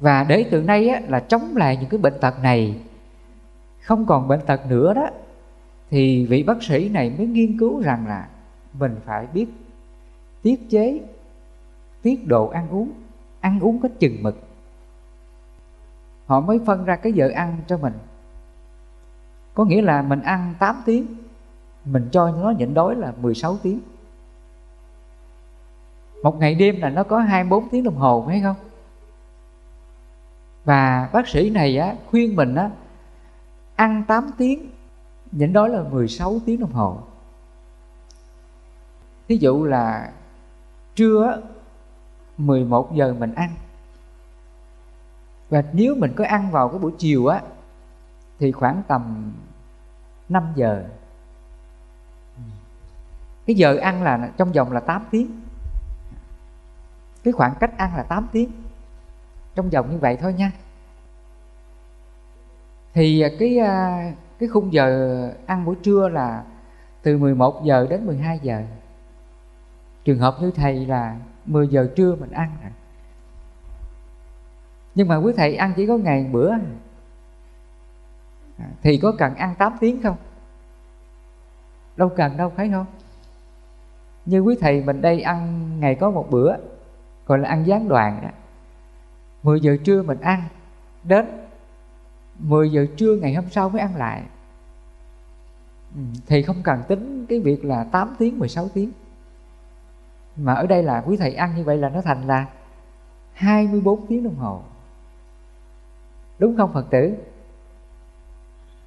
và 0.00 0.24
để 0.28 0.48
từ 0.50 0.62
nay 0.62 0.88
á, 0.88 1.00
là 1.08 1.20
chống 1.20 1.56
lại 1.56 1.76
những 1.76 1.88
cái 1.88 1.98
bệnh 1.98 2.14
tật 2.20 2.42
này 2.42 2.80
không 3.80 4.06
còn 4.06 4.28
bệnh 4.28 4.40
tật 4.46 4.70
nữa 4.70 4.94
đó 4.94 5.08
thì 5.90 6.26
vị 6.26 6.42
bác 6.42 6.62
sĩ 6.62 6.88
này 6.88 7.14
mới 7.18 7.26
nghiên 7.26 7.58
cứu 7.58 7.80
rằng 7.80 8.06
là 8.06 8.28
mình 8.72 8.96
phải 9.04 9.26
biết 9.26 9.46
tiết 10.42 10.70
chế 10.70 11.00
tiết 12.02 12.26
độ 12.26 12.48
ăn 12.48 12.68
uống 12.70 12.92
ăn 13.40 13.60
uống 13.60 13.80
có 13.80 13.88
chừng 13.98 14.22
mực. 14.22 14.40
Họ 16.26 16.40
mới 16.40 16.60
phân 16.66 16.84
ra 16.84 16.96
cái 16.96 17.12
giờ 17.12 17.30
ăn 17.34 17.56
cho 17.66 17.78
mình. 17.78 17.92
Có 19.54 19.64
nghĩa 19.64 19.82
là 19.82 20.02
mình 20.02 20.20
ăn 20.20 20.54
8 20.58 20.82
tiếng 20.84 21.06
mình 21.84 22.08
cho 22.12 22.30
nó 22.30 22.50
nhịn 22.50 22.74
đói 22.74 22.96
là 22.96 23.12
16 23.20 23.56
tiếng. 23.62 23.80
Một 26.22 26.38
ngày 26.40 26.54
đêm 26.54 26.80
là 26.80 26.90
nó 26.90 27.02
có 27.02 27.18
24 27.18 27.68
tiếng 27.68 27.84
đồng 27.84 27.96
hồ 27.96 28.24
phải 28.26 28.40
không? 28.40 28.56
Và 30.66 31.10
bác 31.12 31.28
sĩ 31.28 31.50
này 31.50 31.78
á, 31.78 31.94
khuyên 32.10 32.36
mình 32.36 32.54
á, 32.54 32.70
ăn 33.76 34.04
8 34.08 34.30
tiếng 34.38 34.70
nhịn 35.32 35.52
đói 35.52 35.68
là 35.68 35.82
16 35.82 36.40
tiếng 36.46 36.60
đồng 36.60 36.72
hồ. 36.72 36.98
Thí 39.28 39.36
dụ 39.36 39.64
là 39.64 40.12
trưa 40.94 41.42
11 42.36 42.94
giờ 42.94 43.14
mình 43.18 43.34
ăn. 43.34 43.50
Và 45.50 45.62
nếu 45.72 45.94
mình 45.94 46.12
có 46.16 46.24
ăn 46.24 46.50
vào 46.50 46.68
cái 46.68 46.78
buổi 46.78 46.92
chiều 46.98 47.26
á 47.26 47.42
thì 48.38 48.52
khoảng 48.52 48.82
tầm 48.88 49.32
5 50.28 50.52
giờ. 50.54 50.84
Cái 53.46 53.56
giờ 53.56 53.76
ăn 53.76 54.02
là 54.02 54.30
trong 54.36 54.52
vòng 54.52 54.72
là 54.72 54.80
8 54.80 55.04
tiếng. 55.10 55.40
Cái 57.24 57.32
khoảng 57.32 57.54
cách 57.60 57.78
ăn 57.78 57.96
là 57.96 58.02
8 58.02 58.26
tiếng 58.32 58.50
trong 59.56 59.70
vòng 59.70 59.90
như 59.90 59.98
vậy 59.98 60.16
thôi 60.16 60.32
nha. 60.32 60.52
Thì 62.94 63.20
à, 63.20 63.28
cái 63.38 63.58
à, 63.58 64.12
cái 64.38 64.48
khung 64.48 64.72
giờ 64.72 65.32
ăn 65.46 65.64
buổi 65.64 65.76
trưa 65.82 66.08
là 66.08 66.44
từ 67.02 67.18
11 67.18 67.64
giờ 67.64 67.86
đến 67.90 68.06
12 68.06 68.38
giờ. 68.42 68.62
Trường 70.04 70.18
hợp 70.18 70.36
như 70.40 70.50
thầy 70.50 70.86
là 70.86 71.16
10 71.46 71.68
giờ 71.68 71.88
trưa 71.96 72.16
mình 72.20 72.30
ăn 72.30 72.50
rồi 72.62 72.72
nhưng 74.96 75.08
mà 75.08 75.16
quý 75.16 75.32
thầy 75.36 75.56
ăn 75.56 75.72
chỉ 75.76 75.86
có 75.86 75.96
ngày 75.96 76.28
bữa 76.32 76.52
thì 78.82 78.98
có 78.98 79.12
cần 79.18 79.34
ăn 79.34 79.54
8 79.58 79.76
tiếng 79.80 80.02
không? 80.02 80.16
Đâu 81.96 82.08
cần 82.08 82.36
đâu, 82.36 82.52
phải 82.56 82.70
không? 82.72 82.86
Như 84.24 84.40
quý 84.40 84.56
thầy 84.60 84.82
mình 84.82 85.00
đây 85.00 85.20
ăn 85.20 85.70
ngày 85.80 85.94
có 85.94 86.10
một 86.10 86.30
bữa, 86.30 86.56
gọi 87.26 87.38
là 87.38 87.48
ăn 87.48 87.66
gián 87.66 87.88
đoạn 87.88 88.18
đó. 88.22 88.28
10 89.46 89.60
giờ 89.60 89.76
trưa 89.84 90.02
mình 90.02 90.20
ăn, 90.20 90.42
đến 91.04 91.26
10 92.38 92.70
giờ 92.70 92.86
trưa 92.96 93.16
ngày 93.16 93.34
hôm 93.34 93.44
sau 93.50 93.68
mới 93.68 93.80
ăn 93.80 93.96
lại. 93.96 94.22
Ừ, 95.94 96.00
thì 96.26 96.42
không 96.42 96.62
cần 96.62 96.82
tính 96.88 97.26
cái 97.28 97.40
việc 97.40 97.64
là 97.64 97.84
8 97.84 98.14
tiếng 98.18 98.38
16 98.38 98.68
tiếng. 98.74 98.90
Mà 100.36 100.54
ở 100.54 100.66
đây 100.66 100.82
là 100.82 101.02
quý 101.06 101.16
thầy 101.16 101.34
ăn 101.34 101.56
như 101.56 101.64
vậy 101.64 101.76
là 101.76 101.88
nó 101.88 102.00
thành 102.00 102.26
là 102.26 102.46
24 103.32 104.06
tiếng 104.06 104.24
đồng 104.24 104.36
hồ. 104.36 104.62
Đúng 106.38 106.56
không 106.56 106.72
phật 106.72 106.86
tử? 106.90 107.14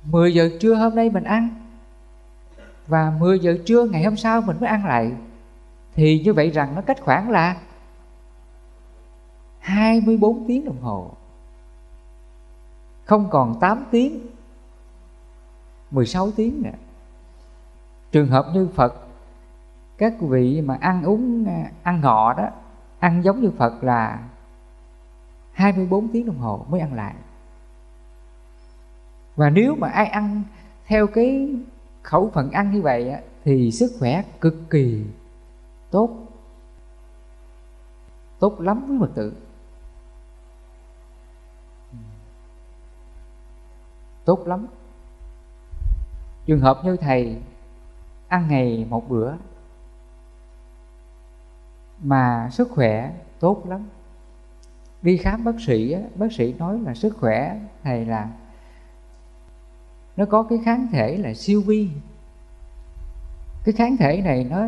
10 0.04 0.34
giờ 0.34 0.50
trưa 0.60 0.74
hôm 0.74 0.96
nay 0.96 1.10
mình 1.10 1.24
ăn 1.24 1.50
và 2.88 3.14
10 3.20 3.40
giờ 3.40 3.58
trưa 3.66 3.86
ngày 3.86 4.04
hôm 4.04 4.16
sau 4.16 4.42
mình 4.42 4.58
mới 4.60 4.70
ăn 4.70 4.86
lại. 4.86 5.12
Thì 5.96 6.22
như 6.26 6.34
vậy 6.34 6.50
rằng 6.50 6.76
nó 6.76 6.82
cách 6.82 6.98
khoảng 7.02 7.30
là 7.30 7.56
24 9.70 10.46
tiếng 10.48 10.66
đồng 10.66 10.82
hồ. 10.82 11.12
Không 13.06 13.30
còn 13.30 13.60
8 13.60 13.86
tiếng 13.92 14.20
16 15.92 16.32
tiếng 16.32 16.62
nữa. 16.62 16.78
Trường 18.12 18.28
hợp 18.28 18.46
như 18.54 18.68
Phật 18.76 18.96
các 19.98 20.14
vị 20.20 20.62
mà 20.62 20.78
ăn 20.82 21.04
uống 21.04 21.46
à, 21.46 21.72
ăn 21.84 22.02
ngọ 22.02 22.34
đó 22.34 22.50
ăn 23.00 23.24
giống 23.24 23.42
như 23.42 23.52
Phật 23.58 23.84
là 23.84 24.20
24 25.52 26.08
tiếng 26.08 26.26
đồng 26.26 26.38
hồ 26.38 26.66
mới 26.70 26.80
ăn 26.80 26.94
lại. 26.94 27.14
Và 29.36 29.50
nếu 29.50 29.76
mà 29.76 29.90
ai 29.90 30.06
ăn 30.06 30.44
theo 30.86 31.08
cái 31.08 31.56
khẩu 32.04 32.30
phần 32.34 32.52
ăn 32.52 32.72
như 32.72 32.82
vậy 32.82 33.10
á, 33.10 33.20
thì 33.44 33.72
sức 33.72 33.92
khỏe 34.00 34.24
cực 34.42 34.56
kỳ 34.70 35.04
tốt 35.92 36.10
tốt 38.40 38.62
lắm 38.62 38.86
với 38.88 38.98
phật 39.00 39.16
tử. 39.16 39.34
Tốt 44.26 44.48
lắm. 44.48 44.68
Trường 46.46 46.60
hợp 46.60 46.82
như 46.84 46.96
thầy 46.96 47.42
ăn 48.28 48.48
ngày 48.50 48.86
một 48.90 49.10
bữa 49.10 49.34
mà 52.04 52.50
sức 52.52 52.70
khỏe 52.72 53.14
tốt 53.40 53.64
lắm. 53.68 53.88
Đi 55.02 55.18
khám 55.18 55.44
bác 55.44 55.60
sĩ 55.60 55.96
bác 56.16 56.34
sĩ 56.34 56.54
nói 56.54 56.80
là 56.80 56.94
sức 56.94 57.18
khỏe 57.18 57.60
thầy 57.84 58.06
là 58.06 58.30
nó 60.18 60.26
có 60.26 60.44
cái 60.44 60.60
kháng 60.66 60.88
thể 60.92 61.18
là 61.18 61.34
siêu 61.34 61.62
vi. 61.62 61.90
Cái 63.64 63.74
kháng 63.74 63.98
thể 63.98 64.22
này 64.22 64.44
nó 64.44 64.68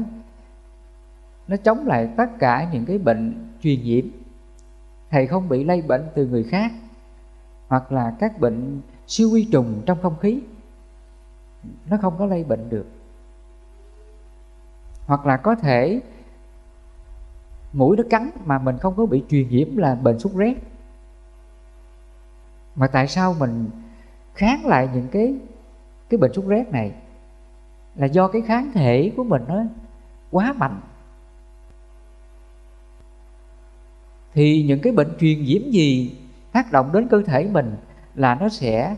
nó 1.48 1.58
chống 1.58 1.88
lại 1.88 2.10
tất 2.18 2.40
cả 2.40 2.70
những 2.72 2.86
cái 2.86 2.98
bệnh 2.98 3.50
truyền 3.62 3.84
nhiễm. 3.84 4.06
Thầy 5.10 5.28
không 5.28 5.50
bị 5.50 5.64
lây 5.64 5.82
bệnh 5.82 6.10
từ 6.16 6.28
người 6.28 6.44
khác 6.44 6.72
hoặc 7.68 7.92
là 7.92 8.16
các 8.20 8.40
bệnh 8.40 8.82
siêu 9.12 9.30
vi 9.30 9.48
trùng 9.52 9.82
trong 9.86 9.98
không 10.02 10.20
khí, 10.20 10.42
nó 11.90 11.98
không 12.02 12.16
có 12.18 12.26
lây 12.26 12.44
bệnh 12.44 12.70
được. 12.70 12.86
Hoặc 15.06 15.26
là 15.26 15.38
có 15.38 15.56
thể 15.56 16.02
mũi 17.74 17.98
nó 17.98 18.04
cắn 18.10 18.30
mà 18.46 18.60
mình 18.60 18.78
không 18.78 18.94
có 18.98 19.06
bị 19.06 19.24
truyền 19.30 19.50
nhiễm 19.50 19.78
là 19.78 19.96
bệnh 19.96 20.20
sốt 20.20 20.34
rét. 20.34 20.56
Mà 22.76 22.88
tại 22.88 23.08
sao 23.08 23.36
mình 23.40 23.70
kháng 24.34 24.66
lại 24.66 24.90
những 24.94 25.08
cái 25.08 25.36
cái 26.10 26.18
bệnh 26.18 26.34
sốt 26.34 26.46
rét 26.46 26.72
này? 26.72 26.92
Là 27.96 28.06
do 28.06 28.28
cái 28.28 28.42
kháng 28.42 28.72
thể 28.74 29.12
của 29.18 29.24
mình 29.24 29.44
nó 29.48 29.64
quá 30.32 30.54
mạnh. 30.58 30.82
Thì 34.34 34.64
những 34.64 34.80
cái 34.82 34.94
bệnh 34.94 35.18
truyền 35.20 35.44
nhiễm 35.44 35.62
gì 35.62 36.18
tác 36.52 36.72
động 36.72 36.92
đến 36.92 37.08
cơ 37.08 37.22
thể 37.26 37.50
mình 37.52 37.76
là 38.16 38.36
nó 38.36 38.50
sẽ 38.50 38.96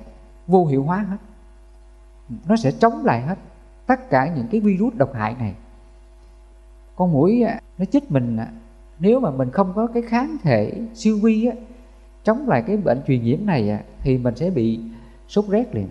vô 0.47 0.65
hiệu 0.65 0.83
hóa 0.83 0.97
hết. 0.97 1.17
Nó 2.47 2.55
sẽ 2.55 2.71
chống 2.71 3.05
lại 3.05 3.21
hết 3.21 3.37
tất 3.85 4.09
cả 4.09 4.33
những 4.35 4.47
cái 4.47 4.61
virus 4.61 4.93
độc 4.95 5.13
hại 5.13 5.35
này. 5.39 5.55
Con 6.95 7.11
mũi 7.11 7.43
nó 7.77 7.85
chích 7.85 8.11
mình 8.11 8.37
nếu 8.99 9.19
mà 9.19 9.31
mình 9.31 9.51
không 9.51 9.73
có 9.75 9.87
cái 9.87 10.03
kháng 10.03 10.37
thể 10.43 10.81
siêu 10.93 11.19
vi 11.23 11.45
á, 11.45 11.55
chống 12.23 12.49
lại 12.49 12.63
cái 12.67 12.77
bệnh 12.77 13.01
truyền 13.07 13.23
nhiễm 13.23 13.39
này 13.45 13.83
thì 14.01 14.17
mình 14.17 14.35
sẽ 14.35 14.49
bị 14.49 14.79
sốt 15.27 15.45
rét 15.47 15.75
liền. 15.75 15.87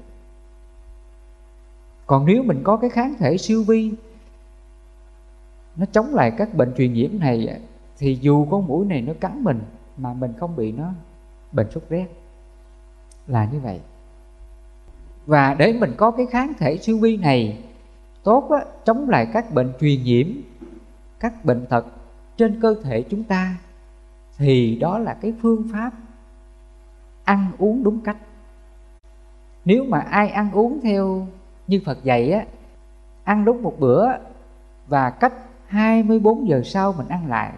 Còn 2.06 2.26
nếu 2.26 2.42
mình 2.42 2.60
có 2.64 2.76
cái 2.76 2.90
kháng 2.90 3.14
thể 3.18 3.38
siêu 3.38 3.64
vi 3.64 3.92
nó 5.76 5.86
chống 5.92 6.14
lại 6.14 6.30
các 6.38 6.54
bệnh 6.54 6.74
truyền 6.76 6.92
nhiễm 6.92 7.10
này 7.18 7.60
thì 7.98 8.18
dù 8.20 8.46
con 8.50 8.66
mũi 8.66 8.86
này 8.86 9.02
nó 9.02 9.12
cắn 9.20 9.44
mình 9.44 9.60
mà 9.96 10.14
mình 10.14 10.32
không 10.38 10.56
bị 10.56 10.72
nó 10.72 10.92
bệnh 11.52 11.70
sốt 11.70 11.82
rét 11.88 12.06
là 13.26 13.48
như 13.52 13.60
vậy. 13.60 13.80
Và 15.26 15.54
để 15.54 15.72
mình 15.72 15.94
có 15.96 16.10
cái 16.10 16.26
kháng 16.26 16.52
thể 16.58 16.78
siêu 16.78 16.98
vi 16.98 17.16
này 17.16 17.64
tốt 18.22 18.50
á, 18.50 18.64
chống 18.84 19.08
lại 19.08 19.26
các 19.32 19.54
bệnh 19.54 19.72
truyền 19.80 20.02
nhiễm 20.02 20.26
các 21.20 21.44
bệnh 21.44 21.66
tật 21.66 21.86
trên 22.36 22.60
cơ 22.60 22.74
thể 22.82 23.04
chúng 23.10 23.24
ta 23.24 23.56
thì 24.38 24.76
đó 24.80 24.98
là 24.98 25.14
cái 25.14 25.34
phương 25.42 25.68
pháp 25.72 25.90
ăn 27.24 27.52
uống 27.58 27.82
đúng 27.82 28.00
cách. 28.00 28.16
Nếu 29.64 29.84
mà 29.84 29.98
ai 30.00 30.28
ăn 30.28 30.52
uống 30.52 30.80
theo 30.82 31.26
như 31.66 31.80
Phật 31.84 32.04
dạy 32.04 32.32
á 32.32 32.44
ăn 33.24 33.44
đúng 33.44 33.62
một 33.62 33.74
bữa 33.78 34.06
và 34.86 35.10
cách 35.10 35.32
24 35.66 36.48
giờ 36.48 36.62
sau 36.64 36.92
mình 36.92 37.08
ăn 37.08 37.26
lại. 37.26 37.52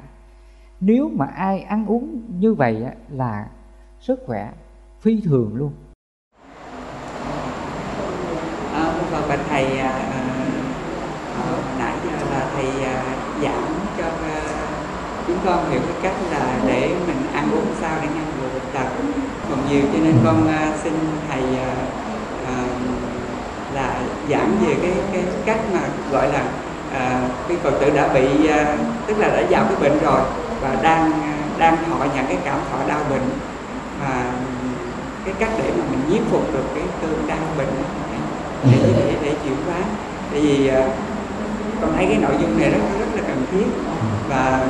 Nếu 0.80 1.08
mà 1.08 1.26
ai 1.26 1.60
ăn 1.60 1.86
uống 1.86 2.22
như 2.38 2.54
vậy 2.54 2.84
á, 2.84 2.92
là 3.08 3.48
sức 4.00 4.22
khỏe 4.26 4.52
phi 5.04 5.20
thường 5.24 5.50
luôn. 5.54 5.72
À, 8.74 8.84
vâng, 8.86 9.06
vâng, 9.10 9.22
và 9.28 9.28
bạch 9.28 9.44
thầy 9.50 9.78
à, 9.78 9.88
à, 9.88 10.22
nãy 11.78 11.92
giờ 12.04 12.16
là 12.30 12.46
thầy 12.54 12.84
à, 12.84 13.02
giảng 13.42 13.64
cho 13.98 14.04
à, 14.04 14.40
chúng 15.26 15.36
con 15.46 15.70
hiểu 15.70 15.80
cái 15.80 15.96
cách 16.02 16.16
là 16.30 16.58
để 16.66 16.90
mình 17.06 17.16
ăn 17.34 17.50
uống 17.52 17.66
sao 17.80 17.98
để 18.02 18.08
ngăn 18.14 18.24
ngừa 18.40 18.48
bệnh 18.48 18.72
tật. 18.72 18.88
Còn 19.50 19.58
nhiều 19.70 19.82
cho 19.92 19.98
nên 20.04 20.14
con 20.24 20.48
à, 20.48 20.72
xin 20.82 20.92
thầy 21.30 21.42
à, 21.58 21.74
à, 22.46 22.54
là 23.74 24.00
giảng 24.30 24.52
về 24.66 24.74
cái 24.82 24.92
cái 25.12 25.22
cách 25.46 25.60
mà 25.72 25.80
gọi 26.12 26.32
là 26.32 26.44
à, 26.94 27.28
cái 27.48 27.56
phật 27.62 27.72
tử 27.80 27.90
đã 27.96 28.08
bị 28.14 28.46
à, 28.46 28.76
tức 29.06 29.18
là 29.18 29.28
đã 29.28 29.42
vào 29.50 29.64
cái 29.64 29.76
bệnh 29.80 29.98
rồi 30.04 30.20
và 30.60 30.76
đang 30.82 31.12
à, 31.12 31.34
đang 31.58 31.76
thọ 31.76 32.04
nhận 32.14 32.26
cái 32.26 32.38
cảm 32.44 32.58
thọ 32.72 32.88
đau 32.88 33.00
bệnh. 33.10 33.28
Và 34.00 34.32
cái 35.24 35.34
cách 35.38 35.50
để 35.58 35.70
mà 35.78 35.84
mình 35.90 36.00
nhiếp 36.10 36.30
phục 36.30 36.52
được 36.52 36.64
cái 36.74 36.84
cơn 37.02 37.26
đau 37.28 37.38
bệnh 37.58 37.74
để 38.64 38.78
để 38.82 38.88
để, 38.96 39.14
để 39.22 39.34
chuyển 39.44 39.56
hóa. 39.66 39.76
Tại 40.30 40.40
vì 40.40 40.70
uh, 40.70 40.92
con 41.80 41.92
thấy 41.96 42.06
cái 42.06 42.16
nội 42.16 42.32
dung 42.40 42.60
này 42.60 42.70
rất 42.70 42.78
rất 43.00 43.06
là 43.16 43.22
cần 43.26 43.46
thiết. 43.52 43.66
Và 44.28 44.66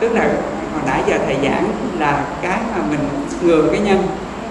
tức 0.00 0.12
là 0.12 0.22
hồi 0.72 0.82
nãy 0.86 1.02
giờ 1.06 1.18
thầy 1.26 1.36
giảng 1.42 1.68
là 1.98 2.24
cái 2.42 2.58
mà 2.76 2.82
mình 2.90 3.08
ngừa 3.42 3.68
cái 3.70 3.80
nhân 3.80 4.02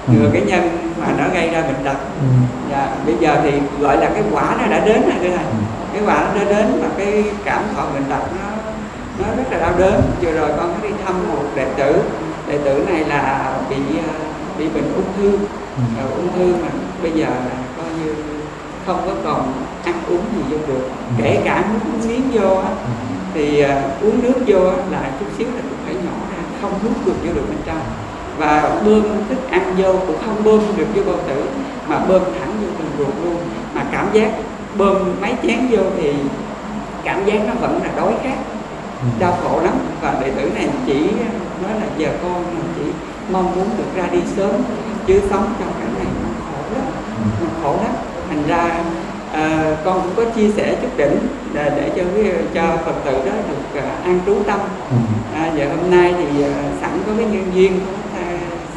ngừa 0.08 0.30
cái 0.34 0.42
nhân 0.42 0.92
mà 1.02 1.08
nó 1.18 1.24
gây 1.34 1.50
ra 1.50 1.62
bệnh 1.62 1.84
tật. 1.84 1.98
Và 2.70 2.96
bây 3.06 3.16
giờ 3.20 3.38
thì 3.44 3.52
gọi 3.80 3.98
là 3.98 4.10
cái 4.14 4.24
quả 4.32 4.56
nó 4.62 4.68
đã 4.68 4.86
đến 4.86 5.02
rồi 5.02 5.14
thưa 5.22 5.38
thầy. 5.38 5.46
Cái 5.94 6.02
quả 6.06 6.28
nó 6.28 6.44
đã 6.44 6.50
đến 6.50 6.82
và 6.82 6.88
cái 6.98 7.24
cảm 7.44 7.64
thọ 7.76 7.86
bệnh 7.94 8.06
tật 8.10 8.24
nó 8.42 8.50
nó 9.20 9.36
rất 9.38 9.44
là 9.52 9.60
đau 9.60 9.74
đớn. 9.78 10.02
Vừa 10.22 10.32
rồi 10.32 10.50
con 10.58 10.74
có 10.74 10.88
đi 10.88 10.96
thăm 11.06 11.16
một 11.30 11.44
đệ 11.56 11.66
tử. 11.78 12.02
Đệ 12.48 12.58
tử 12.58 12.86
này 12.90 13.06
là 13.06 13.54
bị 13.70 13.76
bị 14.58 14.68
bệnh 14.68 14.94
ung 14.96 15.14
thư. 15.18 15.38
Rồi 15.98 16.12
ung 16.16 16.28
thư 16.36 16.56
mà 16.62 16.68
bây 17.02 17.12
giờ 17.12 17.26
là 17.26 17.58
coi 17.78 17.86
như 18.04 18.14
không 18.86 19.02
có 19.06 19.12
còn 19.24 19.54
ăn 19.84 19.96
uống 20.08 20.22
gì 20.36 20.42
vô 20.50 20.58
được. 20.68 20.90
Kể 21.18 21.42
cả 21.46 21.64
nước 21.74 22.08
miếng 22.08 22.24
vô 22.34 22.56
á 22.56 22.70
thì 23.34 23.66
uh, 23.66 24.04
uống 24.04 24.24
nước 24.24 24.44
vô 24.48 24.60
là 24.92 25.12
chút 25.20 25.26
xíu 25.38 25.48
là 25.48 25.62
cũng 25.62 25.80
phải 25.86 25.96
nhỏ 25.96 26.12
ra 26.32 26.44
không 26.62 26.72
hút 26.84 27.06
được 27.06 27.14
vô 27.24 27.34
được 27.34 27.46
bên 27.50 27.58
trong. 27.66 27.82
Và 28.38 28.82
bơm 28.86 29.04
thức 29.30 29.38
ăn 29.50 29.76
vô 29.78 29.94
cũng 30.08 30.18
không 30.26 30.44
bơm 30.44 30.60
được 30.78 30.88
vô 30.96 31.04
bao 31.06 31.18
tử 31.28 31.44
mà 31.88 32.00
bơm 32.00 32.22
thẳng 32.40 32.54
vô 32.62 32.68
đường 32.80 32.92
ruột 32.98 33.16
luôn. 33.24 33.38
Mà 33.76 33.86
cảm 33.92 34.08
giác 34.14 34.32
bơm 34.78 35.22
mấy 35.22 35.34
chén 35.44 35.68
vô 35.70 35.84
thì 35.98 36.14
cảm 37.04 37.26
giác 37.26 37.40
nó 37.48 37.54
vẫn 37.54 37.80
là 37.84 37.90
đói 37.96 38.14
khát 38.24 38.36
đau 39.20 39.38
khổ 39.44 39.60
lắm. 39.64 39.74
Và 40.02 40.16
đệ 40.22 40.32
tử 40.32 40.52
này 40.56 40.70
chỉ 40.86 41.00
nói 41.64 41.72
là 41.80 41.88
giờ 41.98 42.10
con 42.24 42.46
mong 43.32 43.56
muốn 43.56 43.70
được 43.78 43.96
ra 43.96 44.04
đi 44.12 44.20
sớm 44.38 44.52
chứ 45.08 45.22
sống 45.30 45.54
trong 45.60 45.74
cảnh 45.80 45.94
này 45.98 46.06
nó 46.24 46.30
khổ 46.46 46.76
lắm 46.76 46.86
nó 47.42 47.48
khổ 47.64 47.76
lắm 47.84 47.94
thành 48.30 48.44
ra 48.48 48.84
à, 49.34 49.76
con 49.86 50.02
cũng 50.02 50.26
có 50.26 50.32
chia 50.32 50.50
sẻ 50.52 50.76
chút 50.82 50.98
đỉnh 50.98 51.18
để, 51.54 51.72
để 51.76 51.92
cho 51.96 52.04
cho 52.54 52.78
phật 52.86 52.96
tử 53.06 53.12
đó 53.12 53.32
được 53.50 53.80
uh, 53.80 54.06
an 54.06 54.20
trú 54.26 54.36
tâm. 54.48 54.60
À, 55.36 55.52
giờ 55.58 55.68
hôm 55.70 55.92
nay 55.92 56.14
thì 56.18 56.44
uh, 56.44 56.56
sẵn 56.82 56.92
có 57.08 57.14
cái 57.18 57.26
nhân 57.26 57.52
duyên 57.56 57.80
của 57.80 58.20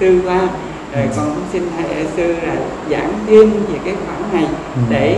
sư 0.01 0.21
qua. 0.25 0.41
Rồi 0.95 1.09
con 1.17 1.35
cũng 1.35 1.45
xin 1.53 1.63
thầy 1.77 2.07
sư 2.17 2.33
là 2.33 2.55
giảng 2.91 3.13
thêm 3.27 3.51
về 3.51 3.79
cái 3.85 3.95
khoản 4.07 4.23
này 4.33 4.47
để 4.91 5.17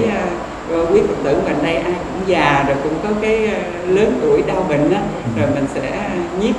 uh, 0.74 0.92
quý 0.92 1.00
phật 1.00 1.14
tử 1.24 1.40
gần 1.46 1.58
đây 1.62 1.76
ai 1.76 1.92
cũng 1.92 2.22
già 2.26 2.64
rồi 2.68 2.76
cũng 2.82 2.94
có 3.02 3.08
cái 3.20 3.50
lớn 3.86 4.18
tuổi 4.22 4.42
đau 4.46 4.66
bệnh 4.68 4.90
đó 4.90 4.98
rồi 5.38 5.50
mình 5.54 5.66
sẽ 5.74 6.10
nhiếp 6.40 6.54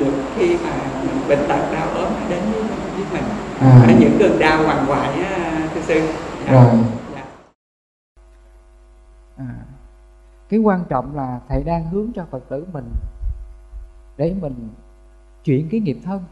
được 0.00 0.12
khi 0.38 0.48
mà 0.48 0.70
mình 1.02 1.13
bệnh 1.28 1.48
tật 1.48 1.72
đau 1.72 1.88
ốm 1.88 2.12
đến 2.30 2.42
với, 2.52 2.62
với 2.62 3.04
mình 3.12 3.24
à. 3.60 3.96
những 4.00 4.16
cơn 4.18 4.38
đau 4.38 4.64
hoàng 4.64 4.86
hoại 4.86 5.12
thưa 5.74 5.80
sư 5.80 6.12
dạ. 6.46 6.52
rồi 6.52 6.84
dạ. 7.14 7.24
à. 9.36 9.54
cái 10.48 10.60
quan 10.60 10.84
trọng 10.88 11.16
là 11.16 11.40
thầy 11.48 11.62
đang 11.62 11.88
hướng 11.90 12.12
cho 12.14 12.24
phật 12.30 12.48
tử 12.48 12.66
mình 12.72 12.90
để 14.16 14.34
mình 14.40 14.68
chuyển 15.44 15.68
cái 15.70 15.80
nghiệp 15.80 15.98
thân 16.04 16.22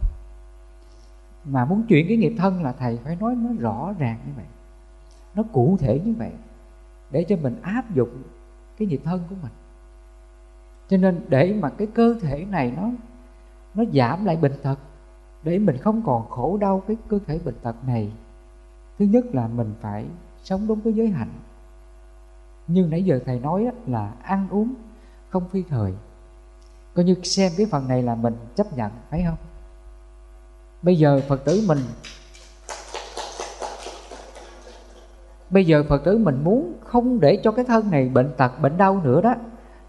mà 1.45 1.65
muốn 1.65 1.83
chuyển 1.89 2.09
cái 2.09 2.17
nghiệp 2.17 2.35
thân 2.39 2.63
là 2.63 2.73
thầy 2.73 2.99
phải 3.05 3.17
nói 3.21 3.35
nó 3.35 3.51
rõ 3.61 3.95
ràng 3.99 4.19
như 4.27 4.33
vậy 4.37 4.47
nó 5.35 5.43
cụ 5.53 5.77
thể 5.81 6.01
như 6.05 6.15
vậy 6.19 6.31
để 7.11 7.25
cho 7.29 7.37
mình 7.43 7.61
áp 7.63 7.95
dụng 7.95 8.23
cái 8.79 8.89
nghiệp 8.89 9.01
thân 9.05 9.21
của 9.31 9.37
mình 9.43 9.53
cho 10.89 10.97
nên 10.97 11.21
để 11.29 11.55
mà 11.61 11.71
cái 11.71 11.87
cơ 11.95 12.15
thể 12.23 12.45
này 12.51 12.73
nó 12.77 12.91
nó 13.75 13.85
giảm 13.95 14.25
lại 14.25 14.37
bệnh 14.37 14.63
tật, 14.63 14.79
để 15.43 15.59
mình 15.59 15.77
không 15.79 16.03
còn 16.07 16.29
khổ 16.31 16.59
đau 16.61 16.83
cái 16.87 16.97
cơ 17.09 17.19
thể 17.27 17.41
bệnh 17.45 17.59
tật 17.63 17.77
này. 17.87 18.13
Thứ 18.99 19.05
nhất 19.05 19.25
là 19.33 19.49
mình 19.49 19.75
phải 19.81 20.07
sống 20.43 20.67
đúng 20.67 20.81
cái 20.81 20.93
giới 20.93 21.09
hạnh. 21.09 21.33
Như 22.67 22.87
nãy 22.91 23.05
giờ 23.05 23.21
thầy 23.27 23.41
nói 23.41 23.69
là 23.87 24.13
ăn 24.23 24.49
uống 24.51 24.75
không 25.29 25.49
phi 25.49 25.63
thời. 25.63 25.95
Coi 26.95 27.05
như 27.05 27.15
xem 27.23 27.53
cái 27.57 27.67
phần 27.71 27.89
này 27.89 28.03
là 28.03 28.15
mình 28.15 28.35
chấp 28.55 28.67
nhận, 28.77 28.91
phải 29.11 29.25
không? 29.27 29.37
Bây 30.83 30.97
giờ 30.97 31.21
phật 31.29 31.45
tử 31.45 31.65
mình, 31.69 31.79
bây 35.51 35.65
giờ 35.65 35.85
phật 35.89 36.05
tử 36.05 36.19
mình 36.19 36.45
muốn 36.45 36.73
không 36.85 37.21
để 37.21 37.41
cho 37.45 37.53
cái 37.53 37.65
thân 37.65 37.91
này 37.91 38.09
bệnh 38.09 38.33
tật, 38.37 38.61
bệnh 38.61 38.77
đau 38.77 39.01
nữa 39.05 39.21
đó, 39.21 39.35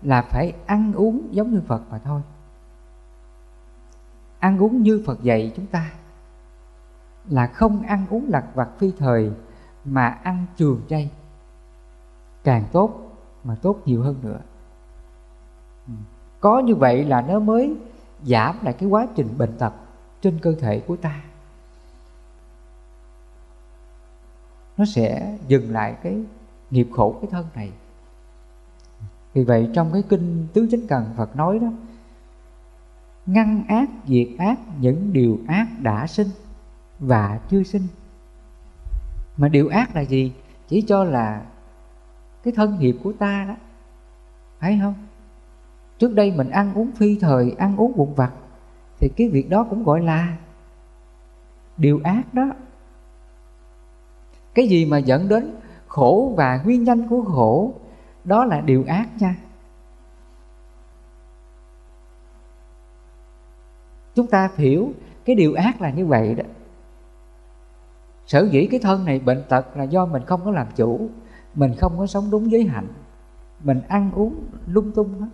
là 0.02 0.22
phải 0.22 0.54
ăn 0.66 0.94
uống 0.94 1.28
giống 1.32 1.52
như 1.52 1.62
phật 1.68 1.82
mà 1.92 2.00
thôi 2.04 2.22
ăn 4.44 4.58
uống 4.58 4.84
như 4.84 5.04
phật 5.06 5.24
dạy 5.24 5.52
chúng 5.56 5.66
ta. 5.66 5.92
Là 7.30 7.48
không 7.48 7.82
ăn 7.82 8.06
uống 8.10 8.30
lặt 8.30 8.46
vặt 8.54 8.70
phi 8.78 8.92
thời, 8.98 9.32
mà 9.86 10.08
ăn 10.08 10.46
trường 10.58 10.82
chay. 10.90 11.12
Càng 12.44 12.64
tốt 12.72 13.18
mà 13.44 13.56
tốt 13.56 13.80
nhiều 13.86 14.04
hơn 14.04 14.16
nữa. 14.22 14.40
Ừ. 15.88 15.94
Có 16.40 16.60
như 16.60 16.76
vậy 16.76 17.04
là 17.04 17.22
nó 17.22 17.40
mới 17.40 17.76
giảm 18.24 18.58
lại 18.62 18.74
cái 18.74 18.90
quá 18.90 19.08
trình 19.16 19.38
bệnh 19.38 19.58
tật 19.58 19.74
trên 20.22 20.40
cơ 20.42 20.56
thể 20.60 20.80
của 20.80 20.96
ta. 20.96 21.24
Nó 24.78 24.86
sẽ 24.86 25.38
dừng 25.48 25.72
lại 25.72 25.96
cái 26.04 26.24
nghiệp 26.70 26.88
khổ, 26.94 27.16
cái 27.22 27.32
thân 27.32 27.46
này. 27.56 27.72
Vì 29.34 29.44
vậy 29.44 29.70
trong 29.74 29.90
cái 29.94 30.04
kinh 30.10 30.48
tứ 30.54 30.68
chánh 30.72 30.88
cần 30.88 31.06
phật 31.18 31.36
nói 31.36 31.60
đó 31.60 31.68
ngăn 33.26 33.64
ác, 33.68 33.90
diệt 34.08 34.28
ác, 34.38 34.60
những 34.80 35.14
điều 35.14 35.40
ác 35.48 35.68
đã 35.80 36.08
sinh 36.08 36.28
và 37.00 37.40
chưa 37.50 37.64
sinh. 37.64 37.88
Mà 39.38 39.48
điều 39.48 39.68
ác 39.68 39.96
là 39.96 40.02
gì? 40.02 40.34
Chỉ 40.68 40.82
cho 40.82 41.04
là 41.04 41.42
cái 42.44 42.54
thân 42.56 42.80
nghiệp 42.80 42.96
của 43.04 43.14
ta 43.14 43.46
đó. 43.48 43.56
Phải 44.60 44.80
không? 44.82 44.94
Trước 46.00 46.14
đây 46.14 46.32
mình 46.32 46.50
ăn 46.50 46.74
uống 46.74 46.92
phi 46.92 47.20
thời, 47.20 47.52
ăn 47.58 47.78
uống 47.78 47.94
vụn 47.94 48.14
vặt, 48.14 48.32
thì 49.00 49.10
cái 49.10 49.30
việc 49.30 49.50
đó 49.50 49.66
cũng 49.70 49.84
gọi 49.84 50.02
là 50.02 50.38
điều 51.78 52.02
ác 52.04 52.34
đó. 52.34 52.50
Cái 54.54 54.68
gì 54.68 54.86
mà 54.86 54.98
dẫn 54.98 55.28
đến 55.28 55.56
khổ 55.88 56.34
và 56.38 56.62
nguyên 56.66 56.84
nhân 56.84 57.08
của 57.10 57.22
khổ, 57.22 57.74
đó 58.24 58.46
là 58.46 58.62
điều 58.62 58.84
ác 58.88 59.10
nha. 59.20 59.36
Chúng 64.16 64.28
ta 64.28 64.50
hiểu 64.58 64.94
cái 65.26 65.36
điều 65.36 65.54
ác 65.54 65.82
là 65.82 65.90
như 65.90 66.06
vậy 66.06 66.36
đó. 66.36 66.44
Sở 68.26 68.48
dĩ 68.52 68.68
cái 68.72 68.80
thân 68.80 69.06
này 69.06 69.20
bệnh 69.20 69.44
tật 69.50 69.78
là 69.78 69.84
do 69.84 70.06
mình 70.06 70.24
không 70.26 70.42
có 70.46 70.52
làm 70.52 70.68
chủ, 70.76 71.10
mình 71.56 71.74
không 71.78 71.98
có 71.98 72.08
sống 72.08 72.32
đúng 72.32 72.52
giới 72.52 72.64
hạnh. 72.64 72.88
Mình 73.64 73.82
ăn 73.88 74.12
uống 74.12 74.36
lung 74.68 74.92
tung 74.92 75.20
hết 75.20 75.28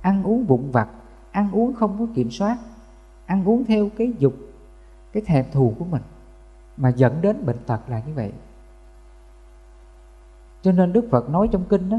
ăn 0.00 0.22
uống 0.22 0.44
vụn 0.44 0.70
vặt, 0.70 0.88
ăn 1.30 1.50
uống 1.52 1.74
không 1.74 1.96
có 1.98 2.06
kiểm 2.14 2.30
soát, 2.30 2.58
ăn 3.26 3.44
uống 3.44 3.64
theo 3.64 3.88
cái 3.96 4.12
dục, 4.18 4.34
cái 5.12 5.22
thèm 5.26 5.44
thù 5.52 5.74
của 5.78 5.84
mình 5.84 6.02
mà 6.76 6.88
dẫn 6.88 7.22
đến 7.22 7.46
bệnh 7.46 7.58
tật 7.66 7.80
là 7.88 8.02
như 8.06 8.12
vậy. 8.14 8.32
Cho 10.62 10.72
nên 10.72 10.92
đức 10.92 11.08
phật 11.10 11.30
nói 11.30 11.48
trong 11.52 11.64
kinh 11.68 11.90
đó, 11.90 11.98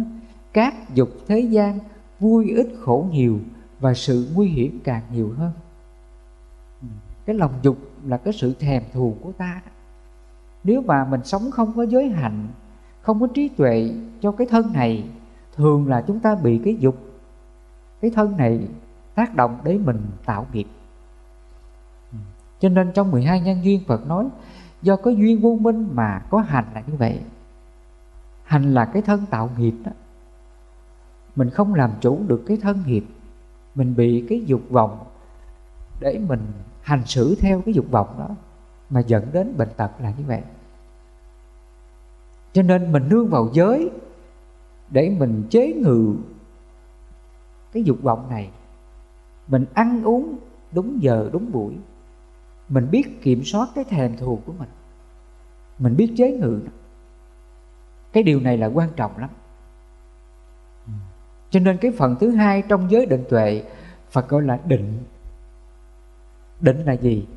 các 0.54 0.76
dục 0.94 1.10
thế 1.28 1.40
gian 1.40 1.80
vui 2.20 2.50
ít 2.50 2.68
khổ 2.80 3.08
nhiều 3.12 3.40
và 3.80 3.94
sự 3.94 4.30
nguy 4.36 4.48
hiểm 4.48 4.80
càng 4.84 5.04
nhiều 5.12 5.34
hơn 5.38 5.52
cái 7.26 7.36
lòng 7.36 7.54
dục 7.62 7.78
là 8.06 8.18
cái 8.18 8.34
sự 8.34 8.54
thèm 8.60 8.84
thù 8.94 9.16
của 9.22 9.32
ta 9.32 9.62
nếu 10.64 10.82
mà 10.82 11.06
mình 11.06 11.24
sống 11.24 11.52
không 11.52 11.74
có 11.76 11.84
giới 11.84 12.10
hạnh, 12.10 12.48
không 13.02 13.20
có 13.20 13.28
trí 13.34 13.48
tuệ 13.48 13.92
cho 14.22 14.32
cái 14.32 14.48
thân 14.50 14.74
này, 14.74 15.10
thường 15.56 15.88
là 15.88 16.04
chúng 16.08 16.20
ta 16.20 16.36
bị 16.36 16.62
cái 16.66 16.78
dục. 16.80 16.96
Cái 18.02 18.12
thân 18.12 18.38
này 18.38 18.68
tác 19.16 19.36
động 19.36 19.60
để 19.64 19.78
mình 19.78 20.02
tạo 20.26 20.48
nghiệp. 20.54 20.68
Cho 22.60 22.70
nên 22.70 22.92
trong 22.94 23.12
12 23.12 23.42
nhân 23.42 23.64
duyên 23.64 23.82
Phật 23.88 24.08
nói, 24.08 24.26
do 24.82 24.96
có 24.96 25.12
duyên 25.12 25.42
vô 25.42 25.58
minh 25.62 25.90
mà 25.94 26.22
có 26.30 26.40
hành 26.40 26.66
là 26.74 26.84
như 26.88 26.96
vậy. 26.96 27.20
Hành 28.44 28.74
là 28.74 28.86
cái 28.86 29.02
thân 29.02 29.26
tạo 29.30 29.50
nghiệp 29.58 29.74
đó. 29.86 29.92
Mình 31.36 31.50
không 31.50 31.74
làm 31.74 31.92
chủ 32.02 32.20
được 32.28 32.44
cái 32.48 32.58
thân 32.62 32.84
nghiệp, 32.86 33.06
mình 33.76 33.96
bị 33.96 34.26
cái 34.30 34.44
dục 34.46 34.62
vọng 34.70 34.98
để 36.00 36.20
mình 36.28 36.40
hành 36.82 37.06
xử 37.06 37.36
theo 37.36 37.62
cái 37.62 37.74
dục 37.74 37.86
vọng 37.92 38.16
đó 38.20 38.36
mà 38.90 39.00
dẫn 39.00 39.28
đến 39.34 39.58
bệnh 39.58 39.70
tật 39.78 39.92
là 40.00 40.14
như 40.18 40.24
vậy. 40.28 40.42
Cho 42.54 42.62
nên 42.62 42.92
mình 42.92 43.10
nương 43.10 43.30
vào 43.30 43.50
giới 43.54 43.90
để 44.90 45.16
mình 45.20 45.44
chế 45.50 45.74
ngự 45.74 46.16
cái 47.72 47.84
dục 47.84 47.98
vọng 48.02 48.30
này. 48.30 48.50
Mình 49.48 49.66
ăn 49.74 50.04
uống 50.04 50.38
đúng 50.72 51.04
giờ, 51.04 51.30
đúng 51.34 51.52
buổi. 51.52 51.78
Mình 52.70 52.88
biết 52.92 53.22
kiểm 53.22 53.44
soát 53.44 53.70
cái 53.76 53.84
thèm 53.84 54.18
thù 54.18 54.40
của 54.46 54.54
mình. 54.60 54.70
Mình 55.80 55.96
biết 55.98 56.14
chế 56.18 56.32
ngự 56.32 56.60
cái 58.14 58.24
điều 58.24 58.40
này 58.40 58.58
là 58.58 58.68
quan 58.68 58.90
trọng 58.96 59.18
lắm. 59.18 59.30
Cho 61.50 61.60
nên 61.60 61.78
cái 61.78 61.92
phần 61.92 62.16
thứ 62.20 62.30
hai 62.30 62.62
trong 62.62 62.92
giới 62.92 63.06
định 63.06 63.24
tuệ, 63.30 63.64
Phật 64.12 64.30
gọi 64.30 64.42
là 64.42 64.60
định 64.66 65.04
Định 66.62 66.86
là 66.86 66.94
gì? 66.94 67.28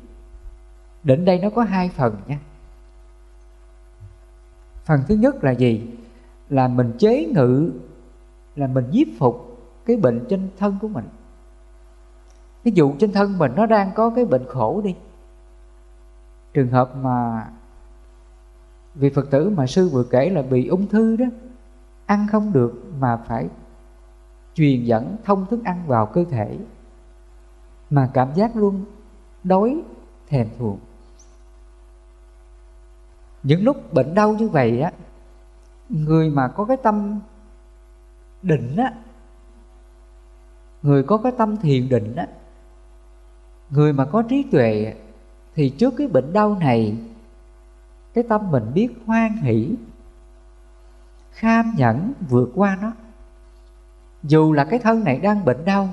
Định 1.03 1.25
đây 1.25 1.39
nó 1.39 1.49
có 1.49 1.63
hai 1.63 1.89
phần 1.89 2.15
nha 2.27 2.39
Phần 4.85 5.01
thứ 5.07 5.15
nhất 5.15 5.43
là 5.43 5.51
gì? 5.51 5.87
Là 6.49 6.67
mình 6.67 6.93
chế 6.99 7.25
ngự, 7.25 7.71
Là 8.55 8.67
mình 8.67 8.85
nhiếp 8.91 9.07
phục 9.19 9.59
cái 9.85 9.97
bệnh 9.97 10.25
trên 10.29 10.49
thân 10.57 10.77
của 10.81 10.87
mình 10.87 11.05
Ví 12.63 12.71
dụ 12.75 12.93
trên 12.99 13.11
thân 13.11 13.37
mình 13.37 13.51
nó 13.55 13.65
đang 13.65 13.91
có 13.95 14.09
cái 14.09 14.25
bệnh 14.25 14.45
khổ 14.47 14.81
đi 14.83 14.95
Trường 16.53 16.69
hợp 16.69 16.95
mà 16.95 17.47
Vị 18.95 19.09
Phật 19.09 19.31
tử 19.31 19.49
mà 19.49 19.67
sư 19.67 19.89
vừa 19.89 20.03
kể 20.03 20.29
là 20.29 20.41
bị 20.41 20.67
ung 20.67 20.87
thư 20.87 21.15
đó, 21.15 21.25
Ăn 22.05 22.27
không 22.31 22.53
được 22.53 22.83
mà 22.99 23.17
phải 23.17 23.47
truyền 24.55 24.83
dẫn 24.83 25.15
thông 25.23 25.45
thức 25.45 25.63
ăn 25.63 25.83
vào 25.87 26.05
cơ 26.05 26.25
thể, 26.29 26.57
mà 27.89 28.09
cảm 28.13 28.33
giác 28.35 28.55
luôn 28.55 28.85
đói, 29.45 29.81
thèm 30.27 30.47
thuồng. 30.59 30.79
Những 33.43 33.63
lúc 33.63 33.93
bệnh 33.93 34.13
đau 34.13 34.33
như 34.33 34.49
vậy 34.49 34.81
á, 34.81 34.91
người 35.89 36.29
mà 36.29 36.47
có 36.47 36.65
cái 36.65 36.77
tâm 36.77 37.19
định 38.41 38.75
á, 38.77 38.93
người 40.81 41.03
có 41.03 41.17
cái 41.17 41.31
tâm 41.37 41.57
thiền 41.57 41.89
định 41.89 42.15
á, 42.15 42.27
người 43.69 43.93
mà 43.93 44.05
có 44.05 44.21
trí 44.21 44.43
tuệ 44.51 44.93
thì 45.55 45.69
trước 45.69 45.93
cái 45.97 46.07
bệnh 46.07 46.33
đau 46.33 46.57
này, 46.59 46.97
cái 48.13 48.23
tâm 48.29 48.51
mình 48.51 48.63
biết 48.73 48.89
hoan 49.05 49.37
hỷ, 49.37 49.75
kham 51.31 51.73
nhẫn 51.77 52.13
vượt 52.29 52.49
qua 52.55 52.77
nó. 52.81 52.91
Dù 54.23 54.53
là 54.53 54.65
cái 54.65 54.79
thân 54.79 55.03
này 55.03 55.19
đang 55.19 55.45
bệnh 55.45 55.65
đau, 55.65 55.89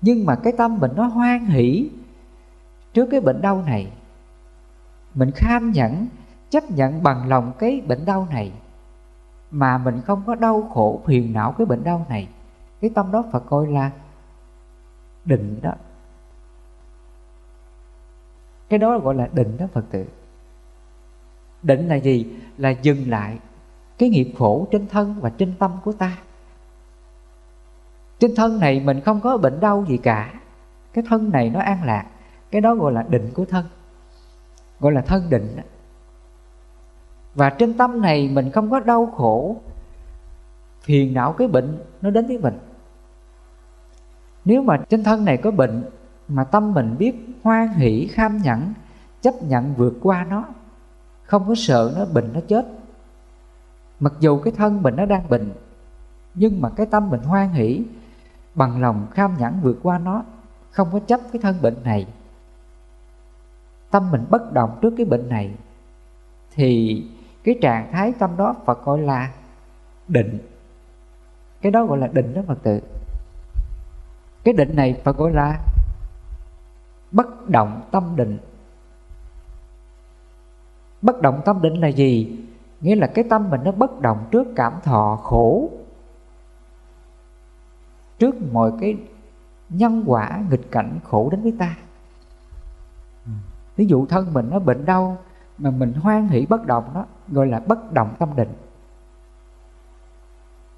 nhưng 0.00 0.26
mà 0.26 0.36
cái 0.42 0.52
tâm 0.52 0.78
mình 0.78 0.90
nó 0.96 1.06
hoan 1.06 1.46
hỷ 1.46 1.90
trước 2.92 3.08
cái 3.10 3.20
bệnh 3.20 3.42
đau 3.42 3.62
này. 3.66 3.92
Mình 5.14 5.30
kham 5.34 5.70
nhẫn, 5.70 6.06
chấp 6.50 6.70
nhận 6.70 7.02
bằng 7.02 7.28
lòng 7.28 7.52
cái 7.58 7.80
bệnh 7.80 8.04
đau 8.04 8.26
này, 8.30 8.52
mà 9.50 9.78
mình 9.78 10.00
không 10.06 10.22
có 10.26 10.34
đau 10.34 10.70
khổ 10.74 11.02
phiền 11.06 11.32
não 11.32 11.52
cái 11.58 11.66
bệnh 11.66 11.84
đau 11.84 12.06
này, 12.08 12.28
cái 12.80 12.90
tâm 12.94 13.12
đó 13.12 13.24
Phật 13.32 13.44
coi 13.46 13.66
là 13.66 13.90
định 15.24 15.58
đó. 15.62 15.72
Cái 18.68 18.78
đó 18.78 18.98
gọi 18.98 19.14
là 19.14 19.28
định 19.32 19.56
đó 19.58 19.66
Phật 19.72 19.84
tử. 19.90 20.06
Định 21.62 21.88
là 21.88 21.94
gì? 21.94 22.36
Là 22.58 22.70
dừng 22.70 23.10
lại 23.10 23.38
cái 23.98 24.08
nghiệp 24.08 24.32
khổ 24.38 24.66
trên 24.70 24.86
thân 24.88 25.16
và 25.20 25.30
trên 25.30 25.54
tâm 25.58 25.72
của 25.84 25.92
ta. 25.92 26.18
Trên 28.18 28.34
thân 28.36 28.60
này 28.60 28.80
mình 28.80 29.00
không 29.00 29.20
có 29.20 29.36
bệnh 29.36 29.60
đau 29.60 29.84
gì 29.88 29.96
cả. 29.96 30.40
Cái 30.92 31.04
thân 31.08 31.30
này 31.30 31.50
nó 31.50 31.60
an 31.60 31.84
lạc 31.84 32.06
cái 32.50 32.60
đó 32.60 32.74
gọi 32.74 32.92
là 32.92 33.02
định 33.02 33.30
của 33.34 33.44
thân. 33.44 33.64
Gọi 34.80 34.92
là 34.92 35.00
thân 35.00 35.30
định 35.30 35.56
và 37.34 37.50
trên 37.50 37.74
tâm 37.74 38.00
này 38.00 38.28
mình 38.28 38.50
không 38.50 38.70
có 38.70 38.80
đau 38.80 39.06
khổ, 39.06 39.56
phiền 40.82 41.14
não 41.14 41.32
cái 41.32 41.48
bệnh 41.48 41.78
nó 42.02 42.10
đến 42.10 42.26
với 42.26 42.38
mình. 42.38 42.58
Nếu 44.44 44.62
mà 44.62 44.76
trên 44.88 45.04
thân 45.04 45.24
này 45.24 45.36
có 45.36 45.50
bệnh 45.50 45.84
mà 46.28 46.44
tâm 46.44 46.74
mình 46.74 46.96
biết 46.98 47.14
hoan 47.42 47.68
hỷ, 47.68 48.06
kham 48.06 48.36
nhẫn, 48.36 48.72
chấp 49.20 49.34
nhận 49.42 49.74
vượt 49.74 49.94
qua 50.02 50.26
nó, 50.30 50.44
không 51.22 51.48
có 51.48 51.54
sợ 51.56 51.94
nó, 51.96 52.04
bệnh 52.04 52.30
nó 52.34 52.40
chết. 52.48 52.66
Mặc 54.00 54.12
dù 54.20 54.38
cái 54.38 54.52
thân 54.56 54.82
mình 54.82 54.96
nó 54.96 55.06
đang 55.06 55.28
bệnh, 55.28 55.50
nhưng 56.34 56.60
mà 56.60 56.70
cái 56.70 56.86
tâm 56.86 57.10
mình 57.10 57.20
hoan 57.20 57.48
hỷ, 57.48 57.82
bằng 58.54 58.80
lòng, 58.80 59.06
kham 59.10 59.34
nhẫn 59.38 59.60
vượt 59.62 59.78
qua 59.82 59.98
nó, 59.98 60.24
không 60.70 60.88
có 60.92 60.98
chấp 60.98 61.20
cái 61.32 61.42
thân 61.42 61.56
bệnh 61.62 61.76
này 61.84 62.06
tâm 63.90 64.10
mình 64.10 64.24
bất 64.30 64.52
động 64.52 64.78
trước 64.82 64.94
cái 64.96 65.06
bệnh 65.06 65.28
này, 65.28 65.50
thì 66.54 67.02
cái 67.44 67.58
trạng 67.62 67.92
thái 67.92 68.12
tâm 68.18 68.36
đó 68.36 68.54
Phật 68.64 68.84
gọi 68.84 68.98
là 68.98 69.32
định. 70.08 70.38
Cái 71.60 71.72
đó 71.72 71.84
gọi 71.84 71.98
là 71.98 72.06
định 72.06 72.34
đó 72.34 72.42
Phật 72.46 72.62
tử. 72.62 72.80
Cái 74.44 74.54
định 74.54 74.76
này 74.76 75.00
Phật 75.04 75.16
gọi 75.16 75.32
là 75.32 75.60
bất 77.10 77.48
động 77.48 77.82
tâm 77.90 78.16
định. 78.16 78.38
Bất 81.02 81.22
động 81.22 81.42
tâm 81.44 81.62
định 81.62 81.80
là 81.80 81.88
gì? 81.88 82.38
Nghĩa 82.80 82.96
là 82.96 83.06
cái 83.06 83.24
tâm 83.30 83.50
mình 83.50 83.60
nó 83.64 83.72
bất 83.72 84.00
động 84.00 84.24
trước 84.30 84.46
cảm 84.56 84.72
thọ 84.84 85.18
khổ, 85.22 85.70
trước 88.18 88.34
mọi 88.52 88.72
cái 88.80 88.96
nhân 89.68 90.04
quả 90.06 90.44
nghịch 90.50 90.70
cảnh 90.70 90.98
khổ 91.04 91.28
đến 91.30 91.42
với 91.42 91.54
ta 91.58 91.76
ví 93.78 93.86
dụ 93.86 94.06
thân 94.06 94.32
mình 94.32 94.50
nó 94.50 94.58
bệnh 94.58 94.84
đau, 94.84 95.16
mà 95.58 95.70
mình 95.70 95.92
hoan 95.92 96.28
hỷ 96.28 96.46
bất 96.46 96.66
động 96.66 96.84
đó, 96.94 97.06
gọi 97.28 97.46
là 97.46 97.60
bất 97.60 97.92
động 97.92 98.14
tâm 98.18 98.28
định. 98.36 98.48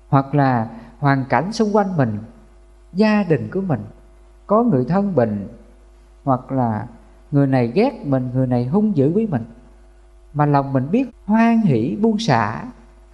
Hoặc 0.08 0.34
là 0.34 0.68
hoàn 0.98 1.24
cảnh 1.28 1.52
xung 1.52 1.76
quanh 1.76 1.96
mình, 1.96 2.18
gia 2.92 3.22
đình 3.22 3.50
của 3.50 3.60
mình, 3.60 3.80
có 4.46 4.62
người 4.62 4.84
thân 4.84 5.14
bệnh, 5.14 5.48
hoặc 6.24 6.52
là 6.52 6.86
người 7.30 7.46
này 7.46 7.72
ghét 7.74 8.06
mình, 8.06 8.30
người 8.34 8.46
này 8.46 8.66
hung 8.66 8.96
dữ 8.96 9.12
với 9.12 9.26
mình, 9.26 9.44
mà 10.32 10.46
lòng 10.46 10.72
mình 10.72 10.88
biết 10.90 11.10
hoan 11.24 11.58
hỷ, 11.58 11.96
buông 12.00 12.18
xả, 12.18 12.64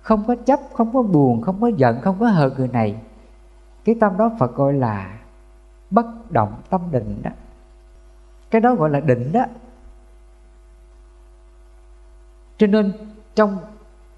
không 0.00 0.24
có 0.26 0.36
chấp, 0.36 0.60
không 0.72 0.92
có 0.92 1.02
buồn, 1.02 1.42
không 1.42 1.60
có 1.60 1.66
giận, 1.66 2.00
không 2.00 2.16
có 2.20 2.26
hờn 2.26 2.54
người 2.56 2.68
này, 2.68 2.96
cái 3.84 3.96
tâm 4.00 4.16
đó 4.16 4.30
Phật 4.38 4.54
gọi 4.54 4.72
là 4.72 5.18
bất 5.90 6.30
động 6.30 6.52
tâm 6.70 6.80
định 6.90 7.22
đó. 7.22 7.30
Cái 8.50 8.60
đó 8.60 8.74
gọi 8.74 8.90
là 8.90 9.00
định 9.00 9.32
đó 9.32 9.44
cho 12.58 12.66
nên 12.66 12.92
trong 13.34 13.58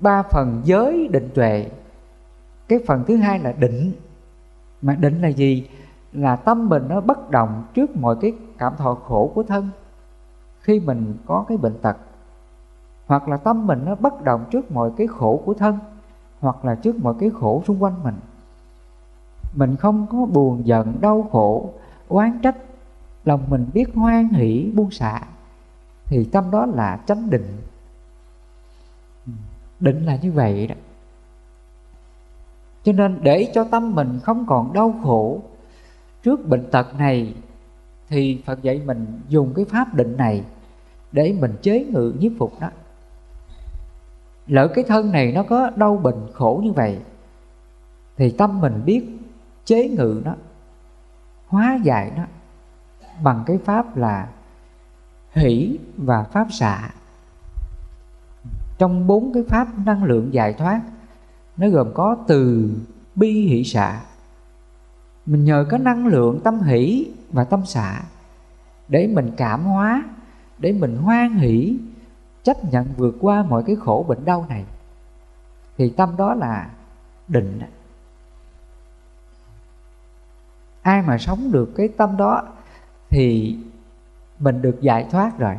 ba 0.01 0.23
phần 0.23 0.61
giới 0.65 1.09
định 1.09 1.31
tuệ, 1.35 1.71
cái 2.69 2.79
phần 2.87 3.05
thứ 3.07 3.17
hai 3.17 3.39
là 3.39 3.53
định. 3.53 3.93
Mà 4.83 4.95
định 4.95 5.23
là 5.23 5.29
gì? 5.29 5.69
Là 6.13 6.37
tâm 6.37 6.69
mình 6.69 6.83
nó 6.89 7.01
bất 7.01 7.31
động 7.31 7.65
trước 7.75 7.97
mọi 7.97 8.17
cái 8.21 8.33
cảm 8.59 8.77
thọ 8.77 8.95
khổ 8.95 9.33
của 9.35 9.43
thân. 9.43 9.69
Khi 10.61 10.81
mình 10.81 11.15
có 11.27 11.45
cái 11.49 11.59
bệnh 11.59 11.79
tật, 11.79 11.97
hoặc 13.07 13.29
là 13.29 13.37
tâm 13.37 13.67
mình 13.67 13.85
nó 13.85 13.95
bất 13.95 14.23
động 14.25 14.45
trước 14.51 14.71
mọi 14.71 14.91
cái 14.97 15.07
khổ 15.07 15.43
của 15.45 15.55
thân, 15.55 15.79
hoặc 16.41 16.65
là 16.65 16.75
trước 16.75 16.97
mọi 16.97 17.15
cái 17.21 17.31
khổ 17.31 17.63
xung 17.67 17.83
quanh 17.83 18.03
mình. 18.03 18.15
Mình 19.55 19.77
không 19.77 20.07
có 20.11 20.27
buồn 20.27 20.67
giận, 20.67 20.95
đau 21.01 21.29
khổ, 21.33 21.71
oán 22.09 22.39
trách, 22.43 22.57
lòng 23.25 23.41
mình 23.49 23.67
biết 23.75 23.95
hoan 23.95 24.29
hỷ, 24.29 24.73
buông 24.75 24.91
xả, 24.91 25.23
thì 26.05 26.25
tâm 26.25 26.51
đó 26.51 26.67
là 26.67 27.01
chánh 27.07 27.31
định 27.31 27.57
định 29.81 30.05
là 30.05 30.17
như 30.17 30.33
vậy 30.33 30.67
đó. 30.67 30.75
Cho 32.85 32.93
nên 32.93 33.19
để 33.23 33.51
cho 33.55 33.65
tâm 33.65 33.95
mình 33.95 34.21
không 34.23 34.47
còn 34.49 34.73
đau 34.73 34.95
khổ 35.05 35.43
trước 36.23 36.49
bệnh 36.49 36.71
tật 36.71 36.99
này, 36.99 37.35
thì 38.09 38.43
phật 38.47 38.63
dạy 38.63 38.83
mình 38.85 39.21
dùng 39.29 39.53
cái 39.57 39.65
pháp 39.65 39.95
định 39.95 40.17
này 40.17 40.45
để 41.13 41.37
mình 41.41 41.55
chế 41.63 41.85
ngự 41.85 42.15
nhiếp 42.19 42.33
phục 42.39 42.61
đó. 42.61 42.69
Lỡ 44.47 44.69
cái 44.75 44.85
thân 44.89 45.13
này 45.13 45.33
nó 45.33 45.43
có 45.43 45.71
đau 45.77 45.97
bệnh 45.97 46.27
khổ 46.33 46.61
như 46.65 46.73
vậy, 46.73 46.99
thì 48.17 48.31
tâm 48.31 48.61
mình 48.61 48.83
biết 48.85 49.07
chế 49.65 49.89
ngự 49.89 50.23
nó, 50.25 50.35
hóa 51.47 51.79
giải 51.83 52.13
nó 52.17 52.23
bằng 53.23 53.45
cái 53.47 53.59
pháp 53.65 53.97
là 53.97 54.29
hỷ 55.33 55.79
và 55.97 56.23
pháp 56.23 56.47
xạ 56.51 56.91
trong 58.79 59.07
bốn 59.07 59.33
cái 59.35 59.43
pháp 59.49 59.69
năng 59.87 60.05
lượng 60.05 60.35
giải 60.35 60.53
thoát. 60.53 60.81
Nó 61.57 61.69
gồm 61.69 61.95
có 61.95 62.17
từ, 62.27 62.71
bi, 63.15 63.33
hỷ, 63.33 63.65
xạ. 63.65 64.01
Mình 65.27 65.45
nhờ 65.45 65.67
cái 65.71 65.81
năng 65.81 66.07
lượng 66.07 66.41
tâm 66.45 66.61
hỷ 66.61 67.11
và 67.33 67.45
tâm 67.45 67.67
xạ 67.67 68.03
để 68.89 69.07
mình 69.07 69.31
cảm 69.37 69.65
hóa, 69.65 70.05
để 70.59 70.73
mình 70.73 70.97
hoan 70.97 71.35
hỷ, 71.35 71.79
chấp 72.43 72.57
nhận 72.73 72.87
vượt 72.97 73.17
qua 73.21 73.43
mọi 73.43 73.63
cái 73.67 73.77
khổ 73.77 74.05
bệnh 74.09 74.25
đau 74.25 74.47
này. 74.49 74.65
Thì 75.77 75.91
tâm 75.91 76.17
đó 76.17 76.35
là 76.35 76.71
định. 77.29 77.61
Ai 80.83 81.03
mà 81.03 81.19
sống 81.19 81.53
được 81.53 81.73
cái 81.77 81.89
tâm 81.89 82.17
đó 82.17 82.43
thì 83.11 83.57
mình 84.39 84.63
được 84.63 84.81
giải 84.81 85.07
thoát 85.11 85.39
rồi 85.39 85.57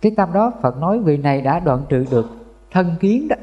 cái 0.00 0.12
tâm 0.16 0.32
đó 0.32 0.52
Phật 0.62 0.76
nói 0.76 0.98
vị 0.98 1.16
này 1.16 1.40
đã 1.40 1.60
đoạn 1.60 1.84
trừ 1.88 2.06
được 2.10 2.26
thân 2.70 2.96
kiến 3.00 3.28
đó. 3.28 3.36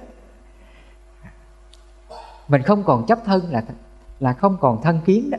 Mình 2.47 2.61
không 2.61 2.83
còn 2.83 3.05
chấp 3.05 3.19
thân 3.25 3.51
là 3.51 3.63
là 4.19 4.33
không 4.33 4.57
còn 4.61 4.81
thân 4.81 4.99
kiến 5.05 5.29
đó. 5.29 5.37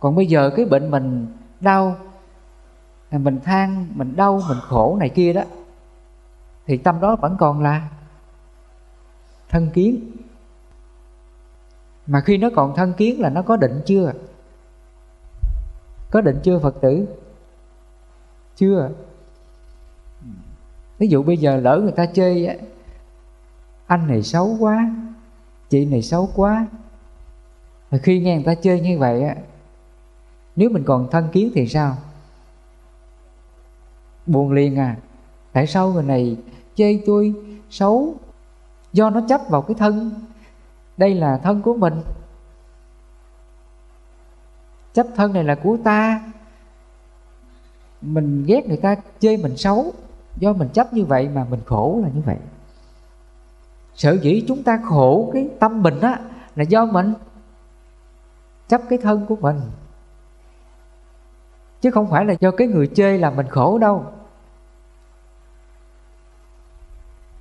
Còn 0.00 0.16
bây 0.16 0.26
giờ 0.26 0.50
cái 0.56 0.66
bệnh 0.66 0.90
mình 0.90 1.26
đau, 1.60 1.96
mình 3.10 3.40
than, 3.44 3.86
mình 3.94 4.16
đau, 4.16 4.40
mình 4.48 4.58
khổ 4.62 4.96
này 5.00 5.08
kia 5.08 5.32
đó, 5.32 5.42
thì 6.66 6.76
tâm 6.76 7.00
đó 7.00 7.16
vẫn 7.16 7.36
còn 7.38 7.62
là 7.62 7.88
thân 9.48 9.70
kiến. 9.70 10.12
Mà 12.06 12.20
khi 12.20 12.36
nó 12.36 12.48
còn 12.56 12.76
thân 12.76 12.92
kiến 12.92 13.20
là 13.20 13.28
nó 13.28 13.42
có 13.42 13.56
định 13.56 13.82
chưa? 13.86 14.12
Có 16.10 16.20
định 16.20 16.40
chưa 16.42 16.58
phật 16.58 16.80
tử? 16.80 17.06
Chưa? 18.56 18.90
Ví 20.98 21.08
dụ 21.08 21.22
bây 21.22 21.36
giờ 21.36 21.56
lỡ 21.56 21.80
người 21.82 21.92
ta 21.92 22.06
chơi 22.06 22.58
anh 23.86 24.06
này 24.08 24.22
xấu 24.22 24.56
quá, 24.60 24.94
chị 25.68 25.86
này 25.86 26.02
xấu 26.02 26.28
quá. 26.34 26.66
Rồi 27.90 27.98
khi 27.98 28.20
nghe 28.20 28.34
người 28.34 28.44
ta 28.44 28.54
chơi 28.54 28.80
như 28.80 28.98
vậy 28.98 29.22
á, 29.22 29.36
nếu 30.56 30.70
mình 30.70 30.84
còn 30.86 31.08
thân 31.10 31.28
kiến 31.32 31.50
thì 31.54 31.68
sao? 31.68 31.96
Buồn 34.26 34.52
liền 34.52 34.78
à. 34.78 34.96
Tại 35.52 35.66
sao 35.66 35.92
người 35.92 36.02
này 36.02 36.36
chê 36.74 37.00
tôi 37.06 37.34
xấu? 37.70 38.14
Do 38.92 39.10
nó 39.10 39.20
chấp 39.28 39.40
vào 39.48 39.62
cái 39.62 39.74
thân. 39.74 40.10
Đây 40.96 41.14
là 41.14 41.38
thân 41.38 41.62
của 41.62 41.74
mình. 41.74 42.02
Chấp 44.94 45.06
thân 45.16 45.32
này 45.32 45.44
là 45.44 45.54
của 45.54 45.76
ta 45.84 46.31
mình 48.02 48.44
ghét 48.46 48.68
người 48.68 48.76
ta, 48.76 48.96
chê 49.18 49.36
mình 49.36 49.56
xấu. 49.56 49.92
Do 50.36 50.52
mình 50.52 50.68
chấp 50.68 50.92
như 50.92 51.04
vậy 51.04 51.28
mà 51.28 51.46
mình 51.50 51.60
khổ 51.66 52.00
là 52.02 52.08
như 52.14 52.20
vậy. 52.20 52.36
Sở 53.94 54.18
dĩ 54.22 54.44
chúng 54.48 54.62
ta 54.62 54.80
khổ 54.84 55.30
cái 55.32 55.48
tâm 55.60 55.82
mình 55.82 56.00
á, 56.00 56.20
là 56.56 56.62
do 56.62 56.84
mình 56.84 57.14
chấp 58.68 58.80
cái 58.90 58.98
thân 59.02 59.26
của 59.26 59.36
mình. 59.36 59.60
Chứ 61.80 61.90
không 61.90 62.10
phải 62.10 62.24
là 62.24 62.34
do 62.40 62.50
cái 62.50 62.68
người 62.68 62.86
chơi 62.86 63.18
là 63.18 63.30
mình 63.30 63.46
khổ 63.48 63.78
đâu. 63.78 64.04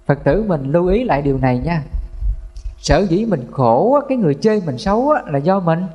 Phật 0.06 0.24
tử 0.24 0.44
mình 0.48 0.72
lưu 0.72 0.88
ý 0.88 1.04
lại 1.04 1.22
điều 1.22 1.38
này 1.38 1.60
nha. 1.60 1.84
Sở 2.78 3.06
dĩ 3.10 3.26
mình 3.26 3.48
khổ 3.52 4.00
cái 4.10 4.18
người 4.18 4.36
chơi 4.36 4.62
mình 4.66 4.78
xấu 4.78 5.14
là 5.14 5.40
do 5.40 5.60
mình 5.60 5.86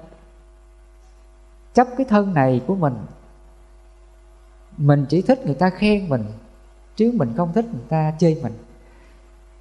chấp 1.74 1.86
cái 1.96 2.06
thân 2.08 2.34
này 2.34 2.60
của 2.66 2.74
mình 2.74 2.94
mình 4.76 5.06
chỉ 5.08 5.22
thích 5.22 5.46
người 5.46 5.54
ta 5.54 5.70
khen 5.70 6.08
mình 6.08 6.24
chứ 6.96 7.12
mình 7.14 7.32
không 7.36 7.52
thích 7.52 7.64
người 7.72 7.84
ta 7.88 8.12
chê 8.18 8.36
mình. 8.42 8.52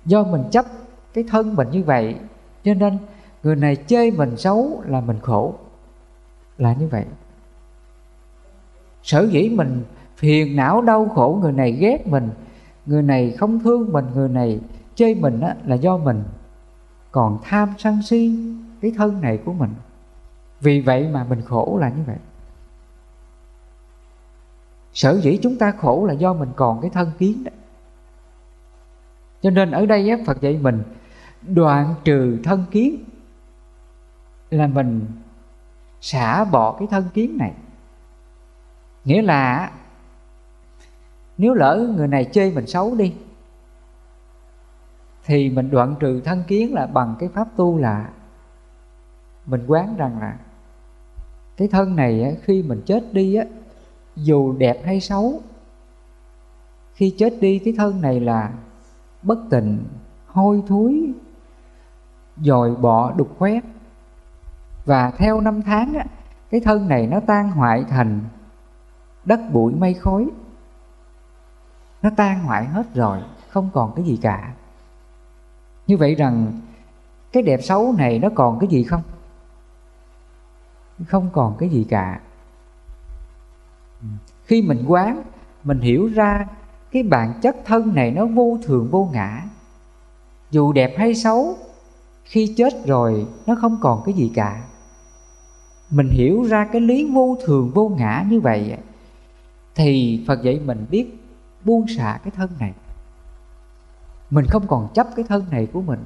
Do 0.06 0.24
mình 0.24 0.44
chấp 0.52 0.66
cái 1.14 1.24
thân 1.28 1.56
mình 1.56 1.68
như 1.72 1.84
vậy 1.84 2.16
cho 2.64 2.74
nên 2.74 2.98
người 3.44 3.56
này 3.56 3.76
chê 3.76 4.12
mình 4.12 4.38
xấu 4.38 4.84
là 4.86 5.02
mình 5.02 5.20
khổ 5.22 5.54
là 6.58 6.74
như 6.74 6.88
vậy. 6.88 7.06
Sở 9.04 9.28
dĩ 9.32 9.50
mình 9.50 9.84
phiền 10.18 10.56
não 10.56 10.82
đau 10.82 11.10
khổ 11.16 11.40
người 11.42 11.52
này 11.52 11.72
ghét 11.72 12.08
mình 12.08 12.30
người 12.86 13.02
này 13.02 13.32
không 13.32 13.60
thương 13.60 13.94
mình 13.94 14.06
người 14.14 14.30
này 14.30 14.60
chê 14.96 15.14
mình 15.14 15.42
á, 15.42 15.56
là 15.66 15.76
do 15.76 15.98
mình 15.98 16.24
còn 17.12 17.40
tham 17.44 17.74
sân 17.78 18.02
si 18.04 18.40
cái 18.82 18.94
thân 18.98 19.22
này 19.22 19.38
của 19.46 19.54
mình. 19.54 19.70
Vì 20.62 20.82
vậy 20.82 21.08
mà 21.14 21.26
mình 21.30 21.42
khổ 21.42 21.78
là 21.82 21.90
như 21.90 22.04
vậy 22.08 22.18
sở 24.96 25.20
dĩ 25.22 25.40
chúng 25.44 25.58
ta 25.58 25.72
khổ 25.72 26.06
là 26.06 26.14
do 26.14 26.34
mình 26.34 26.50
còn 26.56 26.82
cái 26.82 26.90
thân 26.90 27.12
kiến 27.18 27.44
đó. 27.44 27.52
Cho 29.42 29.50
nên 29.50 29.72
ở 29.72 29.86
đây 29.86 30.10
á, 30.10 30.18
phật 30.26 30.42
dạy 30.42 30.58
mình 30.58 30.84
đoạn 31.42 31.96
trừ 32.04 32.40
thân 32.44 32.66
kiến 32.72 33.04
là 34.50 34.68
mình 34.68 35.06
xả 36.02 36.46
bỏ 36.46 36.76
cái 36.80 36.88
thân 36.92 37.06
kiến 37.14 37.38
này. 37.38 37.54
Nghĩa 39.06 39.22
là 39.22 39.72
nếu 41.38 41.54
lỡ 41.54 41.88
người 41.98 42.08
này 42.08 42.26
chê 42.26 42.52
mình 42.52 42.68
xấu 42.68 42.96
đi 42.96 43.16
thì 45.26 45.50
mình 45.50 45.70
đoạn 45.72 45.96
trừ 46.00 46.22
thân 46.22 46.44
kiến 46.48 46.74
là 46.74 46.88
bằng 46.88 47.16
cái 47.20 47.30
pháp 47.30 47.48
tu 47.56 47.78
là 47.78 48.10
mình 49.46 49.66
quán 49.68 49.96
rằng 49.98 50.20
là 50.20 50.38
cái 51.58 51.68
thân 51.68 51.96
này 51.96 52.38
khi 52.44 52.64
mình 52.64 52.82
chết 52.86 53.14
đi 53.14 53.36
á 53.36 53.46
dù 54.16 54.54
đẹp 54.58 54.82
hay 54.86 55.02
xấu 55.02 55.42
khi 56.94 57.16
chết 57.18 57.34
đi 57.42 57.60
cái 57.60 57.74
thân 57.78 58.02
này 58.02 58.20
là 58.20 58.52
bất 59.22 59.40
tịnh 59.50 59.84
hôi 60.28 60.64
thối 60.68 61.14
dòi 62.38 62.76
bọ 62.76 63.12
đục 63.12 63.36
khoét. 63.38 63.64
Và 64.86 65.12
theo 65.18 65.42
năm 65.42 65.62
tháng 65.62 65.94
á, 65.94 66.06
cái 66.50 66.62
thân 66.62 66.88
này 66.88 67.08
nó 67.08 67.20
tan 67.20 67.52
hoại 67.52 67.84
thành 67.84 68.20
đất 69.26 69.40
bụi 69.52 69.74
mây 69.74 69.94
khói. 69.94 70.28
Nó 72.02 72.10
tan 72.18 72.44
hoại 72.44 72.66
hết 72.66 72.94
rồi 72.94 73.20
không 73.50 73.70
còn 73.74 73.94
cái 73.96 74.06
gì 74.06 74.20
cả. 74.22 74.54
Như 75.88 75.98
vậy 75.98 76.16
rằng 76.16 76.62
cái 77.32 77.44
đẹp 77.44 77.60
xấu 77.64 77.94
này 77.98 78.20
nó 78.20 78.30
còn 78.36 78.60
cái 78.60 78.68
gì 78.68 78.84
không? 78.84 79.02
Không 81.08 81.30
còn 81.34 81.56
cái 81.58 81.70
gì 81.70 81.84
cả 81.90 82.20
khi 84.46 84.62
mình 84.62 84.86
quán, 84.88 85.22
mình 85.64 85.80
hiểu 85.80 86.08
ra 86.08 86.48
cái 86.92 87.04
bản 87.04 87.34
chất 87.42 87.56
thân 87.66 87.96
này 87.96 88.12
nó 88.12 88.26
vô 88.26 88.58
thường, 88.64 88.88
vô 88.92 89.10
ngã. 89.14 89.44
Dù 90.52 90.74
đẹp 90.74 90.96
hay 90.98 91.16
xấu, 91.16 91.58
khi 92.24 92.54
chết 92.58 92.86
rồi 92.86 93.28
nó 93.46 93.56
không 93.56 93.78
còn 93.82 94.02
cái 94.06 94.14
gì 94.14 94.32
cả. 94.36 94.64
Mình 95.90 96.10
hiểu 96.10 96.44
ra 96.44 96.68
cái 96.72 96.82
lý 96.82 97.12
vô 97.14 97.38
thường, 97.46 97.72
vô 97.74 97.90
ngã 97.90 98.26
như 98.30 98.40
vậy 98.40 98.78
thì 99.76 100.24
phật 100.28 100.44
dạy 100.44 100.60
mình 100.66 100.86
biết 100.92 101.18
buông 101.66 101.88
xả 101.88 102.20
cái 102.24 102.32
thân 102.36 102.50
này. 102.60 102.74
Mình 104.30 104.46
không 104.46 104.68
còn 104.68 104.88
chấp 104.94 105.08
cái 105.16 105.26
thân 105.30 105.46
này 105.52 105.68
của 105.74 105.82
mình 105.82 106.00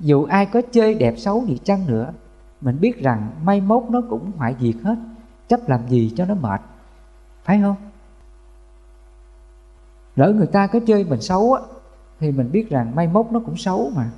dù 0.00 0.24
ai 0.24 0.46
có 0.46 0.62
chơi 0.72 0.94
đẹp 0.94 1.14
xấu 1.18 1.44
gì 1.46 1.58
chăng 1.64 1.86
nữa, 1.86 2.12
mình 2.60 2.80
biết 2.80 3.02
rằng 3.02 3.30
may 3.44 3.60
mốt 3.60 3.82
nó 3.90 4.02
cũng 4.10 4.30
hoại 4.36 4.54
diệt 4.60 4.74
hết 4.82 4.96
chấp 5.48 5.68
làm 5.68 5.88
gì 5.88 6.12
cho 6.16 6.24
nó 6.24 6.34
mệt. 6.34 6.60
Phải 7.44 7.60
không? 7.62 7.76
Lỡ 10.16 10.32
người 10.32 10.46
ta 10.46 10.66
có 10.66 10.80
chơi 10.86 11.04
mình 11.04 11.20
xấu 11.20 11.52
á, 11.52 11.62
thì 12.20 12.32
mình 12.32 12.52
biết 12.52 12.70
rằng 12.70 12.94
may 12.94 13.08
mốt 13.08 13.26
nó 13.30 13.40
cũng 13.40 13.56
xấu 13.56 13.90
mà. 13.96 14.10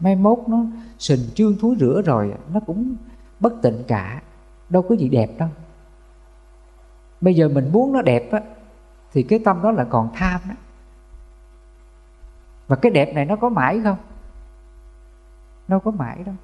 May 0.00 0.16
mốt 0.16 0.38
nó 0.46 0.64
sình 0.98 1.20
trương 1.34 1.58
thúi 1.58 1.76
rửa 1.80 2.02
rồi, 2.04 2.34
nó 2.52 2.60
cũng 2.60 2.96
bất 3.40 3.52
tịnh 3.62 3.84
cả. 3.88 4.22
Đâu 4.68 4.82
có 4.82 4.94
gì 4.94 5.08
đẹp 5.08 5.30
đâu. 5.38 5.48
Bây 7.20 7.34
giờ 7.34 7.48
mình 7.48 7.72
muốn 7.72 7.92
nó 7.92 8.02
đẹp 8.02 8.32
á, 8.32 8.40
thì 9.12 9.22
cái 9.22 9.38
tâm 9.44 9.62
đó 9.62 9.70
là 9.70 9.84
còn 9.84 10.10
tham 10.14 10.40
đó 10.48 10.54
và 12.70 12.76
cái 12.76 12.92
đẹp 12.92 13.14
này 13.14 13.24
nó 13.24 13.36
có 13.36 13.48
mãi 13.48 13.80
không? 13.84 13.96
Đâu 15.68 15.80
có 15.80 15.90
mãi 15.90 16.22
đâu. 16.26 16.34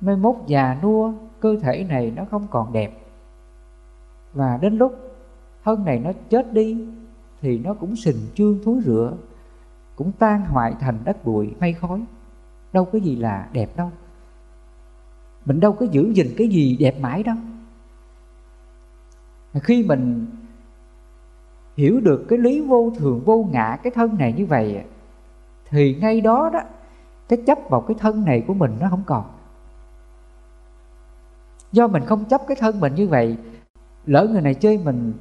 Mai 0.00 0.16
mốt 0.16 0.36
già 0.46 0.76
nua 0.82 1.12
cơ 1.40 1.56
thể 1.62 1.84
này 1.88 2.12
nó 2.16 2.24
không 2.30 2.46
còn 2.50 2.72
đẹp. 2.72 2.98
Và 4.32 4.58
đến 4.62 4.76
lúc 4.76 4.92
thân 5.64 5.84
này 5.84 5.98
nó 5.98 6.12
chết 6.28 6.52
đi, 6.52 6.86
thì 7.40 7.58
nó 7.58 7.74
cũng 7.74 7.96
sình 7.96 8.16
trương 8.34 8.58
thúi 8.64 8.80
rửa 8.84 9.12
cũng 9.96 10.12
tan 10.12 10.40
hoại 10.40 10.74
thành 10.80 10.98
đất 11.04 11.24
bụi, 11.24 11.54
mây 11.60 11.72
khói. 11.72 12.04
Đâu 12.72 12.84
có 12.84 12.98
gì 12.98 13.16
là 13.16 13.48
đẹp 13.52 13.76
đâu. 13.76 13.90
Mình 15.44 15.60
đâu 15.60 15.72
có 15.72 15.86
giữ 15.90 16.12
gìn 16.12 16.26
cái 16.36 16.48
gì 16.48 16.76
đẹp 16.76 17.00
mãi 17.00 17.22
đâu. 17.22 17.36
Khi 19.62 19.84
mình 19.84 20.26
hiểu 21.76 22.00
được 22.00 22.24
cái 22.28 22.38
lý 22.38 22.60
vô 22.60 22.92
thường, 22.98 23.22
vô 23.24 23.48
ngã 23.52 23.78
cái 23.82 23.90
thân 23.90 24.18
này 24.18 24.32
như 24.32 24.46
vậy, 24.46 24.84
thì 25.68 25.94
ngay 25.94 26.20
đó 26.20 26.50
đó, 26.52 26.60
cái 27.28 27.42
chấp 27.46 27.58
vào 27.70 27.80
cái 27.80 27.96
thân 28.00 28.24
này 28.24 28.44
của 28.46 28.54
mình 28.54 28.76
nó 28.80 28.88
không 28.90 29.02
còn 29.06 29.24
do 31.72 31.88
mình 31.88 32.04
không 32.04 32.24
chấp 32.24 32.40
cái 32.48 32.56
thân 32.60 32.80
mình 32.80 32.94
như 32.94 33.08
vậy, 33.08 33.36
lỡ 34.06 34.26
người 34.32 34.40
này 34.40 34.54
chơi 34.54 34.78
mình 34.78 35.12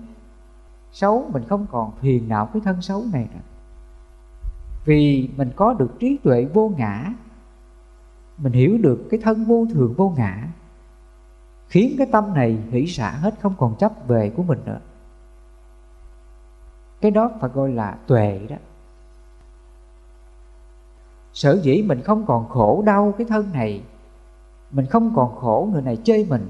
xấu, 0.91 1.29
mình 1.34 1.43
không 1.49 1.65
còn 1.71 1.91
phiền 2.01 2.29
não 2.29 2.49
cái 2.53 2.62
thân 2.65 2.81
xấu 2.81 3.03
này 3.13 3.27
nữa. 3.34 3.41
Vì 4.86 5.29
mình 5.38 5.51
có 5.55 5.73
được 5.73 5.99
trí 5.99 6.17
tuệ 6.23 6.45
vô 6.53 6.71
ngã, 6.77 7.13
mình 8.38 8.53
hiểu 8.53 8.77
được 8.77 9.08
cái 9.12 9.19
thân 9.23 9.45
vô 9.45 9.65
thường 9.73 9.93
vô 9.97 10.13
ngã, 10.17 10.47
khiến 11.67 11.95
cái 11.97 12.08
tâm 12.12 12.34
này 12.34 12.58
hỷ 12.71 12.88
xả 12.88 13.12
hết, 13.12 13.34
không 13.41 13.53
còn 13.58 13.75
chấp 13.75 13.91
về 14.08 14.34
của 14.38 14.43
mình 14.43 14.60
nữa. 14.65 14.79
Cái 17.01 17.12
đó 17.12 17.31
phải 17.39 17.49
gọi 17.49 17.71
là 17.71 17.97
tuệ 18.08 18.39
đó. 18.49 18.55
Sở 21.34 21.60
dĩ 21.63 21.84
mình 21.88 22.01
không 22.01 22.25
còn 22.25 22.49
khổ 22.49 22.84
đau 22.86 23.13
cái 23.17 23.27
thân 23.29 23.51
này 23.53 23.84
mình 24.75 24.85
không 24.85 25.15
còn 25.15 25.35
khổ 25.35 25.69
người 25.71 25.81
này 25.81 25.97
chơi 26.03 26.25
mình, 26.29 26.47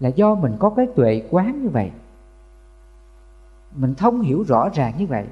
là 0.00 0.08
do 0.08 0.34
mình 0.34 0.56
có 0.58 0.70
cái 0.70 0.86
tuệ 0.96 1.22
quán 1.30 1.62
như 1.62 1.68
vậy. 1.68 1.90
Mình 3.74 3.94
thông 3.94 4.20
hiểu 4.20 4.44
rõ 4.48 4.68
ràng 4.74 4.94
như 4.98 5.06
vậy. 5.06 5.26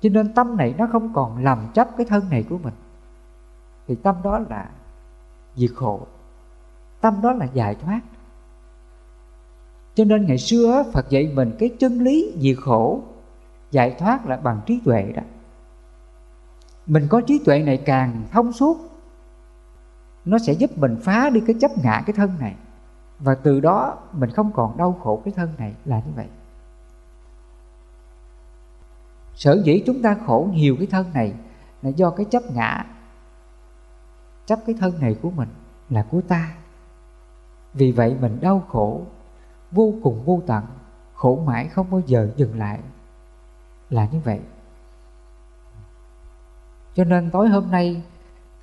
Cho 0.00 0.10
nên 0.12 0.34
tâm 0.34 0.56
này 0.56 0.74
nó 0.78 0.88
không 0.92 1.12
còn 1.14 1.44
làm 1.44 1.58
chấp 1.74 1.88
cái 1.96 2.06
thân 2.06 2.30
này 2.30 2.44
của 2.50 2.58
mình. 2.58 2.74
Thì 3.86 3.94
tâm 3.94 4.14
đó 4.24 4.38
là 4.50 4.70
diệt 5.54 5.70
khổ. 5.74 6.00
Tâm 7.00 7.20
đó 7.22 7.32
là 7.32 7.44
giải 7.44 7.74
thoát. 7.74 8.00
Cho 9.94 10.04
nên 10.04 10.26
ngày 10.26 10.38
xưa 10.38 10.84
Phật 10.92 11.10
dạy 11.10 11.32
mình 11.34 11.52
cái 11.58 11.68
chân 11.78 11.98
lý 11.98 12.34
diệt 12.38 12.56
khổ, 12.60 13.00
giải 13.70 13.96
thoát 13.98 14.26
là 14.26 14.36
bằng 14.36 14.60
trí 14.66 14.80
tuệ 14.84 15.12
đó. 15.16 15.22
Mình 16.86 17.06
có 17.10 17.20
trí 17.20 17.38
tuệ 17.44 17.62
này 17.62 17.76
càng 17.76 18.22
thông 18.30 18.52
suốt 18.52 18.95
nó 20.26 20.38
sẽ 20.38 20.52
giúp 20.52 20.78
mình 20.78 20.96
phá 21.02 21.30
đi 21.30 21.40
cái 21.46 21.56
chấp 21.60 21.70
ngã 21.82 22.02
cái 22.06 22.14
thân 22.16 22.38
này. 22.40 22.54
Và 23.18 23.34
từ 23.34 23.60
đó 23.60 23.98
mình 24.12 24.30
không 24.30 24.52
còn 24.52 24.76
đau 24.76 24.92
khổ 25.02 25.22
cái 25.24 25.34
thân 25.36 25.52
này 25.58 25.74
là 25.84 25.96
như 26.06 26.12
vậy. 26.16 26.26
Sở 29.34 29.62
dĩ 29.64 29.82
chúng 29.86 30.02
ta 30.02 30.16
khổ 30.26 30.48
nhiều 30.52 30.76
cái 30.78 30.86
thân 30.86 31.06
này 31.14 31.34
là 31.82 31.90
do 31.90 32.10
cái 32.10 32.26
chấp 32.30 32.42
ngã, 32.54 32.84
chấp 34.46 34.58
cái 34.66 34.76
thân 34.80 35.00
này 35.00 35.16
của 35.22 35.30
mình 35.30 35.48
là 35.90 36.06
của 36.10 36.20
ta. 36.20 36.54
Vì 37.74 37.92
vậy 37.92 38.16
mình 38.20 38.38
đau 38.40 38.62
khổ, 38.68 39.02
vô 39.72 39.94
cùng 40.02 40.24
vô 40.24 40.42
tận, 40.46 40.64
khổ 41.14 41.42
mãi 41.46 41.68
không 41.68 41.90
bao 41.90 42.02
giờ 42.06 42.30
dừng 42.36 42.58
lại 42.58 42.80
là 43.90 44.08
như 44.12 44.20
vậy. 44.24 44.40
Cho 46.94 47.04
nên 47.04 47.30
tối 47.30 47.48
hôm 47.48 47.70
nay 47.70 48.02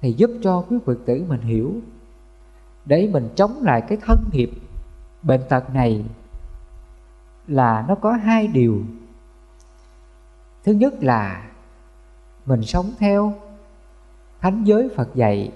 thì 0.04 0.14
giúp 0.14 0.32
cho 0.42 0.66
quý 0.70 0.78
phật 0.86 0.98
tử 1.06 1.26
mình 1.28 1.42
hiểu. 1.42 1.74
Để 2.86 3.10
mình 3.14 3.30
chống 3.36 3.58
lại 3.62 3.82
cái 3.82 3.98
thân 4.02 4.20
nghiệp 4.32 4.52
bệnh 5.22 5.42
tật 5.50 5.74
này 5.74 6.06
là 7.48 7.86
nó 7.88 7.96
có 7.96 8.12
hai 8.12 8.48
điều. 8.48 8.82
Thứ 10.64 10.72
nhất 10.72 10.94
là 11.04 11.50
mình 12.46 12.64
sống 12.64 12.92
theo 13.00 13.34
thánh 14.42 14.64
giới 14.64 14.90
phật 14.96 15.16
dạy, 15.16 15.52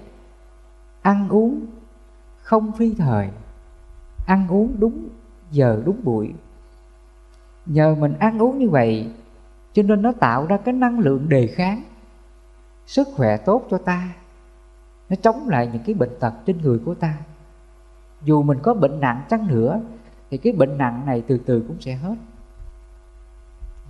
ăn 1.02 1.30
uống 1.30 1.66
không 2.42 2.72
phi 2.72 2.94
thời, 2.98 3.30
ăn 4.28 4.48
uống 4.50 4.76
đúng 4.80 5.08
giờ 5.52 5.82
đúng 5.86 6.04
buổi. 6.04 6.34
Nhờ 7.66 7.96
mình 7.96 8.14
ăn 8.20 8.42
uống 8.42 8.58
như 8.58 8.70
vậy, 8.70 9.12
cho 9.74 9.84
nên 9.84 10.02
nó 10.02 10.12
tạo 10.12 10.46
ra 10.46 10.58
cái 10.58 10.74
năng 10.74 11.00
lượng 11.00 11.30
đề 11.30 11.48
kháng, 11.48 11.84
sức 12.86 13.08
khỏe 13.16 13.38
tốt 13.38 13.68
cho 13.70 13.78
ta 13.78 14.10
nó 15.10 15.16
chống 15.22 15.50
lại 15.50 15.70
những 15.74 15.84
cái 15.86 15.96
bệnh 15.96 16.20
tật 16.20 16.34
trên 16.46 16.62
người 16.62 16.80
của 16.86 16.94
ta. 16.94 17.18
Dù 18.24 18.44
mình 18.44 18.58
có 18.64 18.74
bệnh 18.74 19.00
nặng 19.00 19.22
chăng 19.30 19.48
nữa, 19.48 19.82
thì 20.30 20.38
cái 20.38 20.54
bệnh 20.54 20.78
nặng 20.78 21.06
này 21.06 21.24
từ 21.28 21.38
từ 21.38 21.64
cũng 21.68 21.82
sẽ 21.82 21.94
hết. 21.94 22.16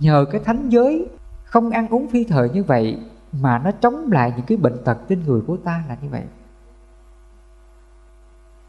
Nhờ 0.00 0.24
cái 0.32 0.40
thánh 0.44 0.68
giới 0.68 1.08
không 1.44 1.70
ăn 1.70 1.88
uống 1.88 2.08
phi 2.08 2.24
thời 2.24 2.50
như 2.50 2.64
vậy 2.64 2.98
mà 3.32 3.58
nó 3.58 3.70
chống 3.70 4.12
lại 4.12 4.32
những 4.36 4.46
cái 4.46 4.58
bệnh 4.58 4.84
tật 4.84 4.98
trên 5.08 5.24
người 5.24 5.40
của 5.40 5.56
ta 5.56 5.84
là 5.88 5.96
như 6.02 6.08
vậy. 6.08 6.22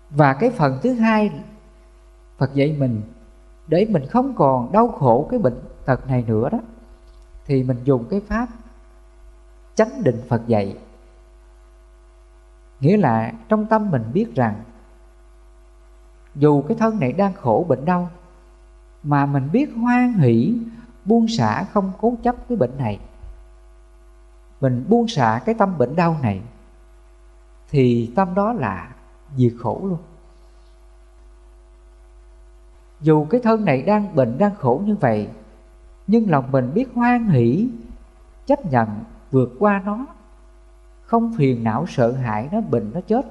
Và 0.09 0.33
cái 0.33 0.49
phần 0.49 0.79
thứ 0.83 0.93
hai, 0.93 1.31
Phật 2.37 2.53
dạy 2.53 2.75
mình, 2.79 3.01
để 3.67 3.87
mình 3.89 4.05
không 4.05 4.35
còn 4.35 4.71
đau 4.71 4.87
khổ 4.87 5.27
cái 5.31 5.39
bệnh 5.39 5.59
tật 5.85 6.07
này 6.07 6.23
nữa 6.27 6.49
đó, 6.49 6.59
thì 7.45 7.63
mình 7.63 7.77
dùng 7.83 8.05
cái 8.09 8.21
pháp 8.27 8.47
chánh 9.75 10.03
định 10.03 10.21
Phật 10.27 10.47
dạy 10.47 10.77
nghĩa 12.79 12.97
là 12.97 13.31
trong 13.49 13.65
tâm 13.65 13.91
mình 13.91 14.03
biết 14.13 14.35
rằng, 14.35 14.63
dù 16.35 16.61
cái 16.61 16.77
thân 16.77 16.99
này 16.99 17.13
đang 17.13 17.33
khổ 17.33 17.65
bệnh 17.69 17.85
đau, 17.85 18.09
mà 19.03 19.25
mình 19.25 19.49
biết 19.51 19.69
hoan 19.75 20.13
hỷ, 20.13 20.57
buông 21.05 21.27
xả 21.27 21.63
không 21.63 21.91
cố 22.01 22.17
chấp 22.23 22.35
cái 22.49 22.57
bệnh 22.57 22.77
này. 22.77 22.99
Mình 24.61 24.85
buông 24.89 25.07
xả 25.07 25.41
cái 25.45 25.55
tâm 25.55 25.77
bệnh 25.77 25.95
đau 25.95 26.17
này, 26.21 26.41
thì 27.69 28.11
tâm 28.15 28.35
đó 28.35 28.53
là 28.53 28.95
diệt 29.35 29.53
khổ 29.59 29.81
luôn. 29.83 29.99
Dù 33.01 33.25
cái 33.25 33.41
thân 33.43 33.65
này 33.65 33.81
đang 33.81 34.15
bệnh, 34.15 34.37
đang 34.37 34.55
khổ 34.55 34.81
như 34.85 34.95
vậy, 34.95 35.29
nhưng 36.07 36.29
lòng 36.29 36.51
mình 36.51 36.71
biết 36.73 36.89
hoan 36.95 37.27
hỷ, 37.27 37.69
chấp 38.45 38.65
nhận 38.65 38.89
vượt 39.31 39.49
qua 39.59 39.81
nó 39.85 40.05
không 41.09 41.33
phiền 41.37 41.63
não 41.63 41.85
sợ 41.87 42.11
hãi 42.11 42.49
nó, 42.51 42.61
bệnh 42.61 42.91
nó 42.93 43.01
chết. 43.07 43.25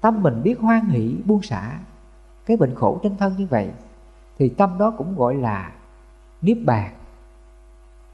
Tâm 0.00 0.22
mình 0.22 0.42
biết 0.42 0.60
hoan 0.60 0.86
hỷ, 0.86 1.16
buông 1.24 1.42
xả. 1.42 1.78
Cái 2.46 2.56
bệnh 2.56 2.74
khổ 2.74 3.00
trên 3.02 3.16
thân 3.16 3.34
như 3.36 3.46
vậy, 3.50 3.72
thì 4.38 4.48
tâm 4.48 4.78
đó 4.78 4.90
cũng 4.98 5.16
gọi 5.16 5.34
là 5.34 5.72
niết 6.40 6.58
bàn. 6.64 6.94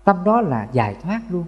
Tâm 0.05 0.25
đó 0.25 0.40
là 0.40 0.68
giải 0.73 0.97
thoát 1.03 1.21
luôn. 1.29 1.45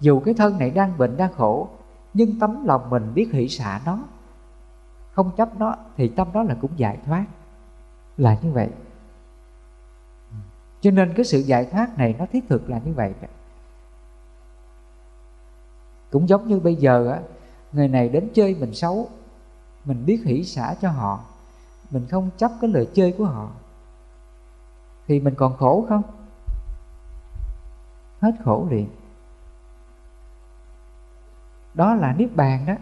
Dù 0.00 0.20
cái 0.20 0.34
thân 0.34 0.58
này 0.58 0.70
đang 0.70 0.98
bệnh, 0.98 1.16
đang 1.16 1.32
khổ, 1.32 1.68
nhưng 2.14 2.38
tấm 2.38 2.64
lòng 2.66 2.90
mình 2.90 3.14
biết 3.14 3.32
hỷ 3.32 3.48
xả 3.48 3.80
nó, 3.86 3.98
không 5.12 5.30
chấp 5.36 5.58
nó, 5.58 5.74
thì 5.96 6.08
tâm 6.08 6.28
đó 6.32 6.42
là 6.42 6.56
cũng 6.60 6.72
giải 6.76 6.98
thoát. 7.06 7.24
Là 8.16 8.36
như 8.42 8.52
vậy 8.52 8.68
cho 10.80 10.90
nên 10.90 11.12
cái 11.16 11.24
sự 11.24 11.38
giải 11.38 11.64
thoát 11.64 11.98
này 11.98 12.14
nó 12.18 12.26
thiết 12.32 12.44
thực 12.48 12.70
là 12.70 12.80
như 12.84 12.92
vậy 12.92 13.14
cũng 16.10 16.28
giống 16.28 16.48
như 16.48 16.60
bây 16.60 16.74
giờ 16.74 17.10
á, 17.10 17.20
người 17.72 17.88
này 17.88 18.08
đến 18.08 18.28
chơi 18.34 18.56
mình 18.60 18.74
xấu, 18.74 19.08
mình 19.84 20.06
biết 20.06 20.22
hỷ 20.24 20.44
xả 20.44 20.74
cho 20.80 20.90
họ, 20.90 21.24
mình 21.90 22.06
không 22.10 22.30
chấp 22.36 22.50
cái 22.60 22.70
lời 22.70 22.88
chơi 22.94 23.14
của 23.18 23.24
họ, 23.24 23.50
thì 25.06 25.20
mình 25.20 25.34
còn 25.34 25.56
khổ 25.56 25.86
không? 25.88 26.02
Hết 28.20 28.32
khổ 28.44 28.66
liền. 28.70 28.88
Đó 31.74 31.94
là 31.94 32.14
niết 32.18 32.36
bàn 32.36 32.66
đó. 32.66 32.74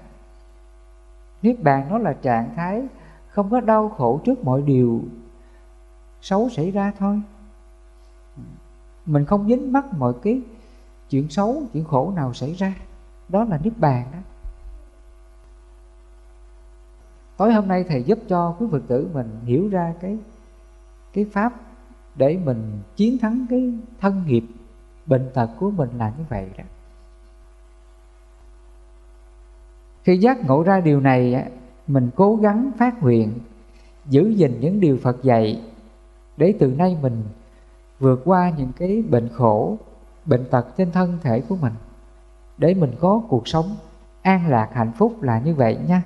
Niết 1.42 1.62
bàn 1.62 1.86
nó 1.90 1.98
là 1.98 2.12
trạng 2.12 2.54
thái 2.56 2.86
không 3.28 3.50
có 3.50 3.60
đau 3.60 3.88
khổ 3.88 4.20
trước 4.24 4.44
mọi 4.44 4.62
điều 4.62 5.02
xấu 6.20 6.48
xảy 6.48 6.70
ra 6.70 6.92
thôi 6.98 7.22
mình 9.08 9.24
không 9.24 9.48
dính 9.48 9.72
mắc 9.72 9.84
mọi 9.98 10.12
cái 10.22 10.40
chuyện 11.10 11.28
xấu, 11.28 11.62
chuyện 11.72 11.84
khổ 11.84 12.12
nào 12.16 12.34
xảy 12.34 12.54
ra. 12.54 12.74
Đó 13.28 13.44
là 13.44 13.60
niết 13.64 13.78
bàn 13.78 14.06
đó. 14.12 14.18
Tối 17.36 17.52
hôm 17.52 17.68
nay 17.68 17.84
thầy 17.88 18.02
giúp 18.02 18.18
cho 18.28 18.56
quý 18.58 18.66
phật 18.70 18.82
tử 18.88 19.08
mình 19.12 19.30
hiểu 19.44 19.68
ra 19.68 19.94
cái 20.00 20.18
cái 21.12 21.26
pháp 21.32 21.52
để 22.14 22.38
mình 22.44 22.78
chiến 22.96 23.18
thắng 23.18 23.46
cái 23.50 23.72
thân 24.00 24.22
nghiệp, 24.26 24.44
bệnh 25.06 25.30
tật 25.34 25.50
của 25.58 25.70
mình 25.70 25.90
là 25.98 26.12
như 26.18 26.24
vậy 26.28 26.50
đó. 26.58 26.64
Khi 30.02 30.18
giác 30.18 30.46
ngộ 30.46 30.62
ra 30.62 30.80
điều 30.80 31.00
này 31.00 31.50
mình 31.86 32.10
cố 32.16 32.36
gắng 32.36 32.70
phát 32.78 33.02
nguyện, 33.02 33.32
giữ 34.08 34.28
gìn 34.28 34.60
những 34.60 34.80
điều 34.80 34.98
phật 35.02 35.22
dạy 35.22 35.62
để 36.36 36.54
từ 36.58 36.66
nay 36.66 36.98
mình 37.02 37.22
vượt 38.00 38.20
qua 38.24 38.52
những 38.56 38.72
cái 38.76 39.02
bệnh 39.10 39.28
khổ, 39.28 39.78
bệnh 40.24 40.44
tật 40.50 40.66
trên 40.76 40.92
thân 40.92 41.18
thể 41.22 41.40
của 41.40 41.56
mình. 41.56 41.72
Để 42.58 42.74
mình 42.74 42.92
có 43.00 43.22
cuộc 43.28 43.48
sống 43.48 43.76
an 44.22 44.48
lạc, 44.48 44.68
hạnh 44.72 44.92
phúc 44.98 45.22
là 45.22 45.38
như 45.38 45.54
vậy 45.54 45.78
nha. 45.88 46.02